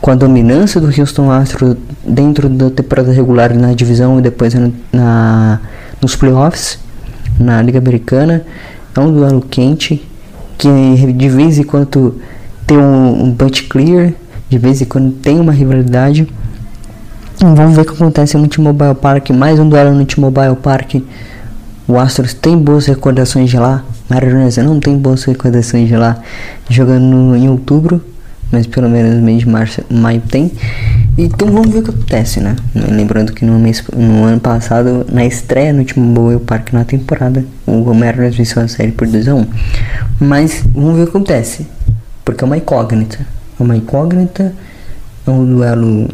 com 0.00 0.10
a 0.10 0.14
dominância 0.14 0.80
do 0.80 0.86
Houston 0.86 1.30
Astros 1.30 1.76
dentro 2.04 2.48
da 2.48 2.70
temporada 2.70 3.12
regular 3.12 3.54
na 3.54 3.74
divisão 3.74 4.18
e 4.18 4.22
depois 4.22 4.54
na, 4.90 5.60
nos 6.00 6.16
playoffs 6.16 6.78
na 7.38 7.60
Liga 7.60 7.78
Americana. 7.78 8.44
É 8.96 9.00
um 9.00 9.12
duelo 9.12 9.42
quente 9.42 10.09
que 10.60 11.12
de 11.14 11.28
vez 11.30 11.58
em 11.58 11.62
quando 11.62 12.20
ter 12.66 12.76
um, 12.76 13.24
um 13.24 13.30
bunch 13.32 13.62
clear, 13.62 14.12
de 14.50 14.58
vez 14.58 14.82
em 14.82 14.84
quando 14.84 15.10
tem 15.12 15.40
uma 15.40 15.52
rivalidade. 15.52 16.28
Vamos 17.38 17.74
ver 17.74 17.80
o 17.80 17.84
que 17.86 17.94
acontece 17.94 18.36
no 18.36 18.46
T-Mobile 18.46 18.94
Park, 18.94 19.30
mais 19.30 19.58
um 19.58 19.66
duelo 19.66 19.94
no 19.94 20.04
T-Mobile 20.04 20.56
Park. 20.56 20.96
O 21.88 21.98
Astros 21.98 22.34
tem 22.34 22.58
boas 22.58 22.84
recordações 22.84 23.48
de 23.48 23.56
lá, 23.56 23.82
Mariners 24.10 24.58
não 24.58 24.78
tem 24.78 24.98
boas 24.98 25.24
recordações 25.24 25.88
de 25.88 25.96
lá, 25.96 26.18
jogando 26.68 27.34
em 27.34 27.48
outubro, 27.48 28.04
mas 28.52 28.66
pelo 28.66 28.90
menos 28.90 29.16
no 29.16 29.22
mês 29.22 29.38
de 29.38 29.48
março, 29.48 29.80
maio 29.88 30.20
tem. 30.20 30.52
Então 31.22 31.52
vamos 31.52 31.68
ver 31.68 31.80
o 31.80 31.82
que 31.82 31.90
acontece, 31.90 32.40
né? 32.40 32.56
Lembrando 32.74 33.34
que 33.34 33.44
no, 33.44 33.58
mês, 33.58 33.84
no 33.94 34.24
ano 34.24 34.40
passado, 34.40 35.04
na 35.12 35.22
estreia 35.26 35.70
no 35.70 35.84
T-Mobile 35.84 36.40
Park 36.40 36.72
na 36.72 36.82
temporada, 36.82 37.44
o 37.66 37.92
Mariners 37.92 38.36
venceu 38.36 38.62
a 38.62 38.68
série 38.68 38.92
por 38.92 39.06
2x1. 39.06 39.46
Mas 40.18 40.64
vamos 40.74 40.96
ver 40.96 41.02
o 41.02 41.04
que 41.04 41.10
acontece, 41.10 41.66
porque 42.24 42.42
é 42.42 42.46
uma 42.46 42.56
incógnita. 42.56 43.18
É 43.58 43.62
uma 43.62 43.76
incógnita, 43.76 44.54
é 45.26 45.30
um 45.30 45.44
duelo 45.44 46.08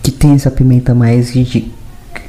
que 0.00 0.12
tem 0.12 0.34
essa 0.34 0.50
pimenta 0.50 0.94
mais 0.94 1.32
de 1.32 1.72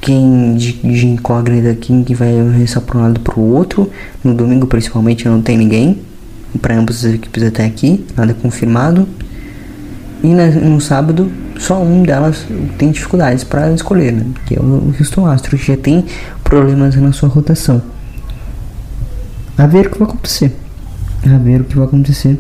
quem 0.02 0.56
de, 0.56 0.74
de 0.74 1.06
incógnita 1.06 1.76
que 1.76 2.16
vai 2.16 2.34
rezar 2.58 2.82
para 2.82 2.98
um 2.98 3.02
lado 3.04 3.20
para 3.20 3.40
o 3.40 3.54
outro. 3.54 3.92
No 4.24 4.34
domingo 4.34 4.66
principalmente 4.66 5.28
não 5.28 5.40
tem 5.40 5.56
ninguém 5.56 6.00
para 6.60 6.76
ambas 6.76 7.06
as 7.06 7.14
equipes 7.14 7.44
até 7.44 7.64
aqui, 7.64 8.04
nada 8.18 8.34
confirmado. 8.34 9.08
E 10.24 10.28
na, 10.28 10.48
no 10.48 10.82
sábado 10.82 11.32
só 11.58 11.82
um 11.82 12.04
delas 12.04 12.46
tem 12.78 12.92
dificuldades 12.92 13.44
para 13.44 13.72
escolher, 13.74 14.12
né? 14.12 14.26
que 14.46 14.56
é 14.56 14.60
o 14.60 14.94
Houston 15.00 15.26
Astros, 15.26 15.62
que 15.62 15.68
já 15.68 15.78
tem 15.78 16.06
problemas 16.44 16.96
na 16.96 17.12
sua 17.12 17.30
rotação. 17.30 17.82
A 19.58 19.68
ver 19.68 19.88
o 19.88 19.90
que 19.90 20.00
vai 20.00 20.08
acontecer. 20.08 20.56
A 21.26 21.38
ver 21.38 21.62
o 21.62 21.64
que 21.64 21.76
vai 21.78 21.86
acontecer. 21.86 22.40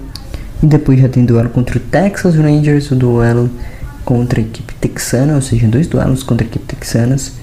E 0.61 0.65
depois 0.65 0.99
já 0.99 1.07
tem 1.07 1.25
duelo 1.25 1.49
contra 1.49 1.77
o 1.77 1.79
Texas 1.79 2.35
Rangers, 2.35 2.91
o 2.91 2.95
duelo 2.95 3.49
contra 4.03 4.39
a 4.39 4.43
equipe 4.43 4.73
texana, 4.75 5.35
ou 5.35 5.41
seja, 5.41 5.67
dois 5.67 5.87
duelos 5.87 6.23
contra 6.23 6.45
a 6.45 6.47
equipe 6.47 6.65
texanas 6.65 7.33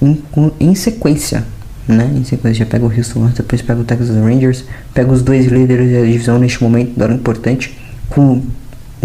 em, 0.00 0.22
em 0.60 0.74
sequência, 0.74 1.44
né? 1.88 2.10
Em 2.14 2.24
sequência, 2.24 2.64
já 2.64 2.70
pega 2.70 2.84
o 2.84 2.92
Houston, 2.92 3.26
depois 3.28 3.62
pega 3.62 3.80
o 3.80 3.84
Texas 3.84 4.16
Rangers, 4.16 4.64
pega 4.92 5.10
os 5.12 5.22
dois 5.22 5.46
líderes 5.46 5.92
da 5.92 6.00
divisão 6.00 6.38
neste 6.38 6.62
momento, 6.62 6.92
duelo 6.96 7.14
importante, 7.14 7.76
com 8.10 8.42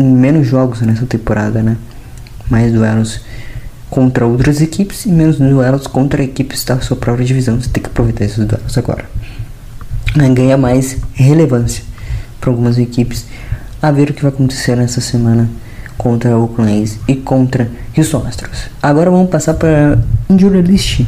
menos 0.01 0.47
jogos 0.47 0.81
nessa 0.81 1.05
temporada, 1.05 1.61
né? 1.61 1.77
Mais 2.49 2.71
duelos 2.71 3.21
contra 3.89 4.25
outras 4.25 4.61
equipes 4.61 5.05
e 5.05 5.09
menos 5.09 5.37
duelos 5.37 5.87
contra 5.87 6.23
equipes 6.23 6.63
da 6.63 6.79
sua 6.79 6.97
própria 6.97 7.25
divisão. 7.25 7.59
Você 7.59 7.69
tem 7.69 7.81
que 7.81 7.89
aproveitar 7.89 8.25
esses 8.25 8.45
duelos 8.45 8.77
agora. 8.77 9.05
Ganha 10.33 10.57
mais 10.57 10.97
relevância 11.13 11.83
para 12.39 12.49
algumas 12.49 12.77
equipes. 12.77 13.25
A 13.81 13.91
ver 13.91 14.09
o 14.09 14.13
que 14.13 14.21
vai 14.21 14.31
acontecer 14.31 14.75
nessa 14.75 15.01
semana 15.01 15.49
contra 15.97 16.35
o 16.37 16.43
Oakland 16.43 16.97
e 17.07 17.15
contra 17.15 17.69
Houston 17.95 18.25
Astros. 18.25 18.69
Agora 18.81 19.11
vamos 19.11 19.29
passar 19.29 19.53
para 19.55 19.99
injury 20.29 20.61
list 20.61 21.01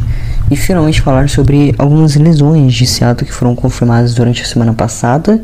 e 0.49 0.55
finalmente 0.55 1.01
falar 1.01 1.29
sobre 1.29 1.73
algumas 1.77 2.15
lesões 2.15 2.73
de 2.73 2.85
Seattle 2.85 3.25
que 3.25 3.33
foram 3.33 3.55
confirmadas 3.55 4.13
durante 4.13 4.41
a 4.41 4.45
semana 4.45 4.73
passada. 4.73 5.41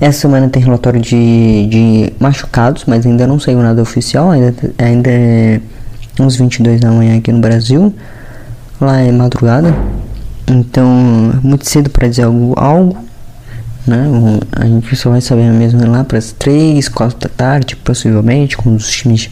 Essa 0.00 0.20
semana 0.20 0.48
tem 0.48 0.62
relatório 0.62 1.00
de, 1.00 1.66
de 1.68 2.12
machucados, 2.20 2.84
mas 2.86 3.06
ainda 3.06 3.26
não 3.26 3.40
saiu 3.40 3.60
nada 3.60 3.80
oficial, 3.80 4.30
ainda, 4.30 4.54
ainda 4.78 5.10
é 5.10 5.60
uns 6.20 6.36
22 6.36 6.80
da 6.80 6.90
manhã 6.90 7.18
aqui 7.18 7.32
no 7.32 7.40
Brasil. 7.40 7.94
Lá 8.78 8.98
é 8.98 9.10
madrugada, 9.10 9.74
então 10.46 10.86
muito 11.42 11.66
cedo 11.66 11.88
para 11.88 12.06
dizer 12.06 12.24
algo, 12.24 12.52
algo 12.58 13.06
né? 13.86 14.06
A 14.52 14.66
gente 14.66 14.96
só 14.96 15.10
vai 15.10 15.20
saber 15.20 15.50
mesmo 15.52 15.86
lá 15.86 16.02
para 16.02 16.18
as 16.18 16.32
3, 16.32 16.88
4 16.88 17.18
da 17.18 17.28
tarde, 17.28 17.76
possivelmente, 17.76 18.56
quando 18.56 18.76
os 18.76 18.90
times 18.90 19.30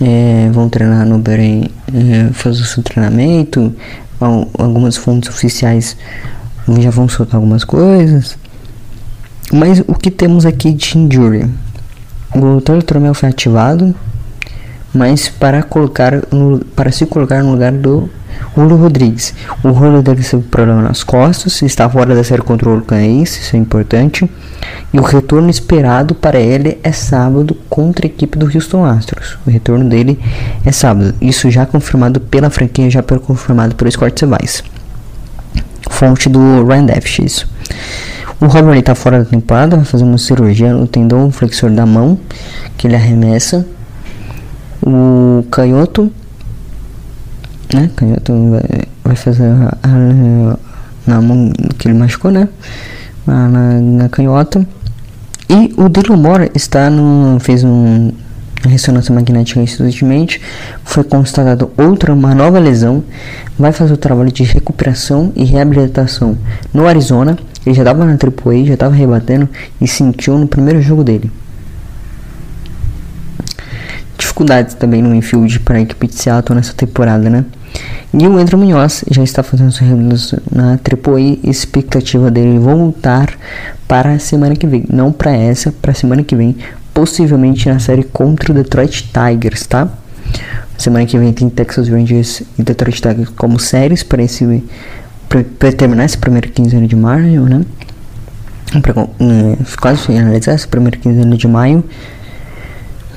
é, 0.00 0.48
vão 0.52 0.68
treinar 0.68 1.04
no 1.04 1.18
Bahrein, 1.18 1.68
é, 1.92 2.32
fazer 2.32 2.62
o 2.62 2.64
seu 2.64 2.82
treinamento. 2.82 3.74
Algumas 4.20 4.96
fontes 4.96 5.28
oficiais 5.30 5.96
já 6.80 6.90
vão 6.90 7.08
soltar 7.08 7.36
algumas 7.36 7.64
coisas. 7.64 8.36
Mas 9.52 9.80
o 9.86 9.94
que 9.94 10.10
temos 10.10 10.44
aqui 10.44 10.72
de 10.72 10.98
injury? 10.98 11.48
O 12.34 12.60
teletromel 12.60 13.14
foi 13.14 13.30
ativado, 13.30 13.94
mas 14.92 15.28
para 15.28 15.62
colocar 15.62 16.12
no, 16.30 16.58
para 16.76 16.92
se 16.92 17.06
colocar 17.06 17.42
no 17.42 17.52
lugar 17.52 17.72
do 17.72 18.10
Julio 18.54 18.76
Rodrigues. 18.76 19.34
O 19.62 19.72
Julio 19.72 20.02
deve 20.02 20.22
ter 20.22 20.38
problema 20.42 20.82
nas 20.82 21.02
costas, 21.02 21.62
está 21.62 21.88
fora 21.88 22.14
da 22.14 22.22
série 22.22 22.42
o 22.42 22.52
Hurricanes, 22.52 23.38
isso 23.38 23.56
é 23.56 23.58
importante. 23.58 24.28
E 24.92 24.98
o 24.98 25.02
retorno 25.02 25.48
esperado 25.50 26.14
para 26.14 26.38
ele 26.38 26.78
é 26.82 26.92
sábado 26.92 27.56
contra 27.68 28.06
a 28.06 28.08
equipe 28.08 28.38
do 28.38 28.46
Houston 28.46 28.84
Astros. 28.84 29.38
O 29.46 29.50
retorno 29.50 29.88
dele 29.88 30.18
é 30.64 30.72
sábado. 30.72 31.14
Isso 31.20 31.50
já 31.50 31.66
confirmado 31.66 32.20
pela 32.20 32.50
franquia, 32.50 32.90
já 32.90 33.02
confirmado 33.02 33.74
pelo 33.74 33.90
Scott 33.90 34.18
Sevais. 34.18 34.62
Fonte 35.90 36.28
do 36.28 36.64
Ryan 36.66 36.86
Dash, 36.86 37.18
isso. 37.18 37.48
O 38.40 38.46
Robert 38.46 38.78
está 38.78 38.94
fora 38.94 39.18
da 39.18 39.24
temporada, 39.24 39.76
vai 39.76 39.84
fazer 39.84 40.04
uma 40.04 40.18
cirurgia 40.18 40.72
no 40.72 40.86
tendão 40.86 41.30
flexor 41.30 41.70
da 41.70 41.84
mão, 41.84 42.18
que 42.76 42.86
ele 42.86 42.94
arremessa. 42.94 43.66
O 44.80 45.44
Canhoto 45.50 46.12
né? 47.74 47.90
Canhoto 47.96 48.32
vai, 48.50 48.62
vai 49.04 49.16
fazer 49.16 49.44
a, 49.44 49.76
a, 49.82 50.58
na 51.06 51.20
mão 51.20 51.52
que 51.78 51.88
ele 51.88 51.98
machucou, 51.98 52.30
né? 52.30 52.48
Na, 53.26 53.48
na, 53.48 53.80
na 53.80 54.08
canhota. 54.08 54.66
E 55.48 55.72
o 55.76 55.88
Dylan 55.88 56.48
está 56.54 56.90
no. 56.90 57.38
fez 57.40 57.64
um 57.64 58.12
ressonância 58.66 59.14
magnética 59.14 59.60
recentemente, 59.60 60.40
foi 60.82 61.04
constatado 61.04 61.70
outra, 61.78 62.12
uma 62.12 62.34
nova 62.34 62.58
lesão, 62.58 63.04
vai 63.56 63.70
fazer 63.70 63.94
o 63.94 63.96
trabalho 63.96 64.32
de 64.32 64.42
recuperação 64.42 65.32
e 65.36 65.44
reabilitação 65.44 66.36
no 66.74 66.86
Arizona, 66.86 67.38
ele 67.68 67.74
já 67.74 67.82
estava 67.82 68.04
na 68.04 68.12
AAA, 68.12 68.64
já 68.64 68.74
estava 68.74 68.94
rebatendo 68.94 69.48
e 69.80 69.86
sentiu 69.86 70.38
no 70.38 70.46
primeiro 70.46 70.80
jogo 70.82 71.04
dele 71.04 71.30
dificuldades 74.38 74.74
também 74.74 75.02
no 75.02 75.14
infield 75.14 75.60
para 75.60 75.78
a 75.78 75.80
equipe 75.80 76.06
de 76.06 76.14
Seattle 76.14 76.56
nessa 76.56 76.72
temporada, 76.72 77.28
né? 77.28 77.44
E 78.12 78.26
o 78.26 78.36
Andrew 78.38 78.58
Munhoz 78.58 79.04
já 79.10 79.22
está 79.22 79.42
fazendo 79.42 79.70
sua 79.70 79.86
na 80.50 80.72
AAA, 80.72 81.38
expectativa 81.44 82.30
dele 82.30 82.58
voltar 82.58 83.36
para 83.86 84.12
a 84.12 84.18
semana 84.18 84.54
que 84.56 84.66
vem, 84.66 84.84
não 84.90 85.12
para 85.12 85.32
essa, 85.32 85.72
para 85.72 85.92
a 85.92 85.94
semana 85.94 86.22
que 86.22 86.34
vem, 86.34 86.56
possivelmente 86.94 87.68
na 87.68 87.78
série 87.78 88.02
contra 88.02 88.52
o 88.52 88.54
Detroit 88.54 89.10
Tigers, 89.12 89.66
tá? 89.66 89.88
Semana 90.76 91.04
que 91.04 91.18
vem 91.18 91.32
tem 91.32 91.48
Texas 91.48 91.88
Rangers 91.88 92.42
e 92.58 92.62
Detroit 92.62 93.02
Tigers 93.02 93.28
como 93.30 93.58
séries 93.58 94.02
para 94.02 94.22
esse 94.22 94.62
para 95.28 95.72
terminar 95.72 96.04
essa 96.04 96.18
primeira 96.18 96.48
quinzena 96.48 96.86
de 96.86 96.96
maio, 96.96 97.42
né? 97.42 97.64
Pra, 98.82 99.02
é, 99.02 99.56
quase 99.80 100.06
finalizar 100.06 100.54
essa 100.54 100.66
primeira 100.66 100.96
quinzena 100.96 101.36
de 101.36 101.46
maio. 101.46 101.84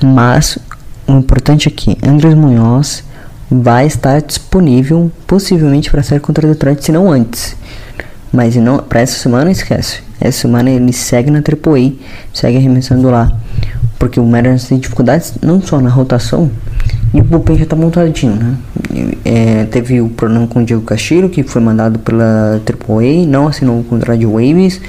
Mas 0.02 0.58
o 1.06 1.12
importante 1.12 1.68
é 1.68 2.08
Andres 2.08 2.34
Munhoz 2.34 3.04
vai 3.50 3.86
estar 3.86 4.20
disponível 4.20 5.10
possivelmente 5.26 5.90
para 5.90 6.02
sair 6.02 6.20
contra 6.20 6.46
o 6.46 6.50
Detroit, 6.50 6.84
se 6.84 6.92
não 6.92 7.10
antes. 7.10 7.56
Mas 8.32 8.56
não 8.56 8.78
para 8.78 9.00
essa 9.00 9.18
semana 9.18 9.50
esquece. 9.50 10.00
Essa 10.20 10.40
semana 10.40 10.70
ele 10.70 10.92
segue 10.92 11.30
na 11.30 11.38
AAA, 11.38 11.92
segue 12.32 12.56
arremessando 12.56 13.10
lá, 13.10 13.30
porque 13.98 14.18
o 14.18 14.24
Mariners 14.24 14.64
tem 14.64 14.78
dificuldades 14.78 15.34
não 15.42 15.60
só 15.60 15.80
na 15.80 15.90
rotação 15.90 16.50
e 17.14 17.20
o 17.20 17.24
bullpen 17.24 17.56
já 17.56 17.64
está 17.64 17.76
montadinho, 17.76 18.34
né? 18.34 18.56
É, 19.24 19.64
teve 19.66 20.00
o 20.00 20.08
problema 20.08 20.46
com 20.46 20.60
o 20.60 20.64
Diego 20.64 20.82
Castillo 20.82 21.28
que 21.28 21.42
foi 21.42 21.60
mandado 21.60 21.98
pela 21.98 22.60
AAA, 22.64 23.26
não 23.26 23.48
assinou 23.48 23.80
o 23.80 23.84
contrato 23.84 24.18
de 24.18 24.26
waves, 24.26 24.80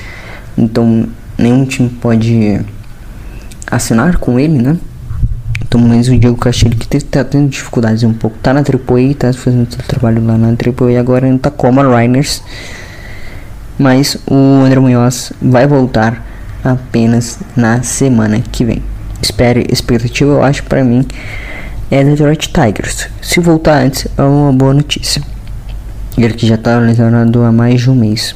então 0.58 1.06
nenhum 1.38 1.66
time 1.66 1.90
pode 1.90 2.62
assinar 3.70 4.18
com 4.18 4.40
ele, 4.40 4.62
né? 4.62 4.78
Então, 5.66 5.82
mas 5.82 6.08
o 6.08 6.18
Diego 6.18 6.38
Castilho 6.38 6.78
que 6.78 7.00
tá 7.04 7.24
tendo 7.24 7.50
dificuldades 7.50 8.04
um 8.04 8.14
pouco. 8.14 8.38
Tá 8.44 8.54
na 8.54 8.60
AAA, 8.60 9.16
tá 9.18 9.34
fazendo 9.34 9.74
seu 9.74 9.84
trabalho 9.84 10.24
lá 10.24 10.38
na 10.38 10.50
AAA 10.50 11.00
agora 11.00 11.28
em 11.28 11.38
Tacoma 11.38 11.82
Rainers. 11.84 12.44
Mas 13.78 14.16
o 14.28 14.36
André 14.36 14.80
Munhoz 14.80 15.34
vai 15.42 15.66
voltar 15.66 16.24
apenas 16.64 17.40
na 17.56 17.82
semana 17.82 18.40
que 18.40 18.64
vem. 18.64 18.84
Espere, 19.20 19.66
expectativa 19.68 20.30
eu 20.30 20.44
acho 20.44 20.64
para 20.64 20.84
mim 20.84 21.08
é 21.94 22.04
Detroit 22.04 22.50
Tigers. 22.52 23.08
Se 23.22 23.40
voltar 23.40 23.84
antes 23.84 24.08
é 24.18 24.24
uma 24.24 24.52
boa 24.52 24.74
notícia. 24.74 25.22
Ele 26.18 26.34
que 26.34 26.48
já 26.48 26.58
tá 26.58 26.80
lesionado 26.80 27.44
há 27.44 27.52
mais 27.52 27.82
de 27.82 27.92
um 27.92 27.94
mês 27.94 28.36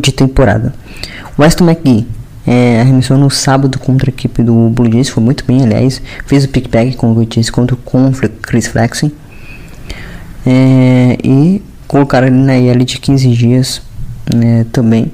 de 0.00 0.12
temporada. 0.12 0.72
Weston 1.36 1.68
McGee 1.68 2.06
é, 2.46 2.80
arremessou 2.80 3.18
no 3.18 3.28
sábado 3.28 3.76
contra 3.80 4.08
a 4.08 4.12
equipe 4.12 4.40
do 4.40 4.70
Blue 4.70 4.88
Jays, 4.88 5.08
foi 5.08 5.20
muito 5.20 5.44
bem, 5.44 5.64
aliás. 5.64 6.00
Fez 6.26 6.44
o 6.44 6.48
pickback 6.48 6.94
com 6.94 7.10
o 7.10 7.26
Jays 7.28 7.50
contra 7.50 7.74
o 7.74 8.12
Chris 8.40 8.68
Flexen. 8.68 9.10
É, 10.46 11.18
e 11.24 11.60
colocaram 11.88 12.28
ele 12.28 12.36
na 12.36 12.56
IL 12.56 12.84
de 12.84 13.00
15 13.00 13.30
dias 13.30 13.82
né, 14.32 14.64
também. 14.70 15.10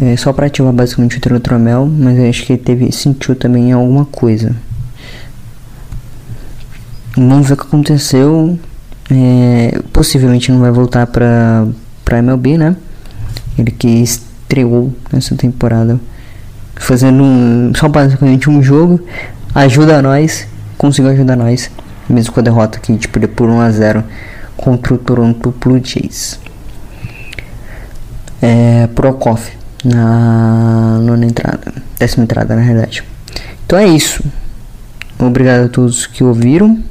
É, 0.00 0.16
só 0.16 0.32
para 0.32 0.46
ativar 0.46 0.72
basicamente 0.72 1.18
o 1.18 1.40
Tromel, 1.40 1.86
mas 1.86 2.16
eu 2.16 2.28
acho 2.28 2.46
que 2.46 2.52
ele 2.52 2.62
teve, 2.62 2.92
sentiu 2.92 3.34
também 3.34 3.72
alguma 3.72 4.04
coisa. 4.04 4.54
Vamos 7.16 7.46
ver 7.46 7.54
o 7.54 7.56
que 7.56 7.62
aconteceu. 7.62 8.58
É, 9.10 9.80
possivelmente 9.92 10.50
não 10.50 10.60
vai 10.60 10.70
voltar 10.70 11.06
para 11.06 11.66
para 12.04 12.18
MLB, 12.18 12.58
né? 12.58 12.76
Ele 13.58 13.70
que 13.70 13.88
estreou 13.88 14.92
nessa 15.12 15.34
temporada 15.34 15.98
fazendo 16.76 17.22
um, 17.22 17.72
só 17.74 17.88
basicamente 17.88 18.50
um 18.50 18.62
jogo, 18.62 19.00
ajuda 19.54 20.02
nós, 20.02 20.46
conseguiu 20.76 21.12
ajudar 21.12 21.36
nós, 21.36 21.70
mesmo 22.08 22.32
com 22.32 22.40
a 22.40 22.42
derrota 22.42 22.78
que 22.78 22.92
a 22.92 22.94
gente 22.94 23.08
perdeu 23.08 23.28
por 23.28 23.48
1 23.48 23.60
a 23.60 23.70
0 23.70 24.04
contra 24.56 24.94
o 24.94 24.98
Toronto 24.98 25.54
Blue 25.58 25.80
Jays. 25.82 26.38
É, 28.42 28.86
Prokof 28.88 29.50
na 29.84 30.98
nona 31.00 31.24
entrada, 31.24 31.72
décima 31.98 32.24
entrada 32.24 32.54
na 32.54 32.62
realidade. 32.62 33.02
Então 33.64 33.78
é 33.78 33.86
isso. 33.86 34.22
Obrigado 35.18 35.66
a 35.66 35.68
todos 35.68 36.06
que 36.06 36.22
ouviram. 36.22 36.82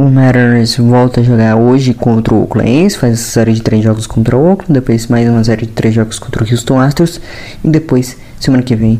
O 0.00 0.08
Mariners 0.08 0.78
volta 0.78 1.20
a 1.20 1.22
jogar 1.22 1.56
hoje 1.56 1.92
contra 1.92 2.32
o 2.32 2.40
Oakland 2.40 2.88
faz 2.96 3.12
essa 3.12 3.32
série 3.32 3.52
de 3.52 3.60
três 3.60 3.84
jogos 3.84 4.06
contra 4.06 4.34
o 4.34 4.50
Oakland, 4.50 4.72
depois 4.72 5.06
mais 5.08 5.28
uma 5.28 5.44
série 5.44 5.66
de 5.66 5.72
três 5.72 5.94
jogos 5.94 6.18
contra 6.18 6.42
o 6.42 6.50
Houston 6.50 6.80
Astros 6.80 7.20
e 7.62 7.68
depois 7.68 8.16
semana 8.40 8.62
que 8.62 8.74
vem 8.74 8.98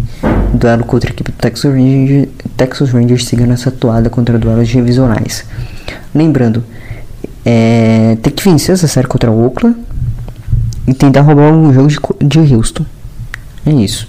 duelo 0.53 0.85
contra 0.85 1.09
a 1.09 1.13
equipe 1.15 1.33
do 1.33 1.39
Texas 1.39 1.73
Rangers, 1.73 2.29
Texas 2.55 2.91
Rangers 2.91 3.25
seguindo 3.25 3.51
essa 3.51 3.71
atuada 3.71 4.11
contra 4.11 4.39
duelos 4.39 4.69
divisionais. 4.69 5.47
Lembrando, 6.15 6.63
é, 7.47 8.19
tem 8.21 8.31
que 8.31 8.45
vencer 8.45 8.75
essa 8.75 8.87
série 8.87 9.09
contra 9.09 9.31
o 9.31 9.43
Oakland 9.43 9.79
e 10.87 10.93
tentar 10.93 11.23
roubar 11.23 11.51
o 11.51 11.73
jogo 11.73 11.89
de, 11.89 11.99
de 12.27 12.55
Houston. 12.55 12.85
É 13.65 13.71
isso. 13.71 14.07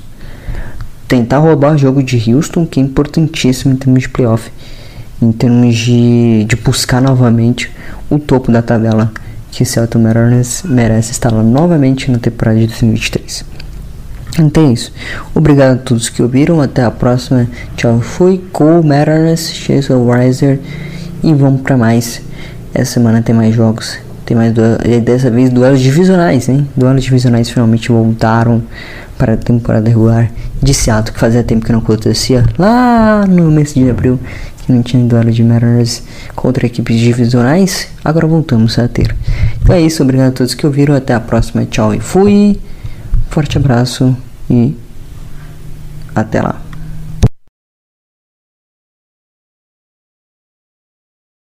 Tentar 1.07 1.37
roubar 1.37 1.73
o 1.73 1.77
jogo 1.77 2.03
de 2.03 2.33
Houston, 2.33 2.65
que 2.65 2.81
é 2.81 2.83
importantíssimo 2.83 3.73
em 3.73 3.77
termos 3.77 4.01
de 4.01 4.09
playoff 4.09 4.51
em 5.21 5.31
termos 5.31 5.75
de, 5.75 6.45
de 6.45 6.55
buscar 6.55 7.01
novamente 7.01 7.71
o 8.09 8.17
topo 8.17 8.51
da 8.51 8.61
tabela 8.61 9.11
que 9.51 9.65
Celtic 9.65 9.99
Mariners 9.99 10.63
merece 10.63 11.11
estar 11.11 11.31
lá 11.31 11.43
novamente 11.43 12.09
na 12.09 12.17
temporada 12.17 12.57
de 12.57 12.67
2023. 12.67 13.45
Então 14.39 14.69
é 14.69 14.73
isso. 14.73 14.93
Obrigado 15.35 15.75
a 15.75 15.77
todos 15.77 16.09
que 16.09 16.23
ouviram. 16.23 16.61
Até 16.61 16.83
a 16.83 16.89
próxima. 16.89 17.47
Tchau. 17.75 17.99
Fui 17.99 18.41
com 18.51 18.81
Mariners, 18.81 19.51
Chase 19.51 19.89
Riser 19.91 20.59
e 21.21 21.33
vamos 21.33 21.61
para 21.61 21.75
mais. 21.77 22.21
Essa 22.73 22.93
semana 22.93 23.21
tem 23.21 23.35
mais 23.35 23.53
jogos. 23.53 23.97
Tem 24.25 24.37
mais 24.37 24.53
duelos. 24.53 24.79
Dessa 25.03 25.29
vez 25.29 25.49
duelos 25.49 25.81
divisionais, 25.81 26.47
hein? 26.47 26.67
Duelos 26.75 27.03
divisionais 27.03 27.49
finalmente 27.49 27.91
voltaram 27.91 28.63
para 29.17 29.33
a 29.33 29.37
temporada 29.37 29.87
regular 29.87 30.31
de 30.63 30.73
Seattle, 30.73 31.13
que 31.13 31.19
fazia 31.19 31.43
tempo 31.43 31.65
que 31.65 31.71
não 31.71 31.79
acontecia 31.79 32.45
lá 32.57 33.25
no 33.27 33.51
mês 33.51 33.73
de 33.73 33.87
abril 33.89 34.19
não 34.69 34.81
tinha 34.83 35.03
duelo 35.05 35.31
de 35.31 35.43
Mariners 35.43 36.03
contra 36.35 36.65
equipes 36.65 36.99
divisionais, 36.99 37.87
agora 38.03 38.27
voltamos 38.27 38.77
a 38.77 38.87
ter. 38.87 39.15
Então 39.61 39.75
é 39.75 39.81
isso, 39.81 40.03
obrigado 40.03 40.29
a 40.29 40.31
todos 40.31 40.53
que 40.53 40.65
ouviram, 40.65 40.95
até 40.95 41.13
a 41.13 41.19
próxima, 41.19 41.65
tchau 41.65 41.93
e 41.93 41.99
fui, 41.99 42.59
forte 43.29 43.57
abraço 43.57 44.15
e 44.49 44.75
até 46.15 46.41
lá. 46.41 46.70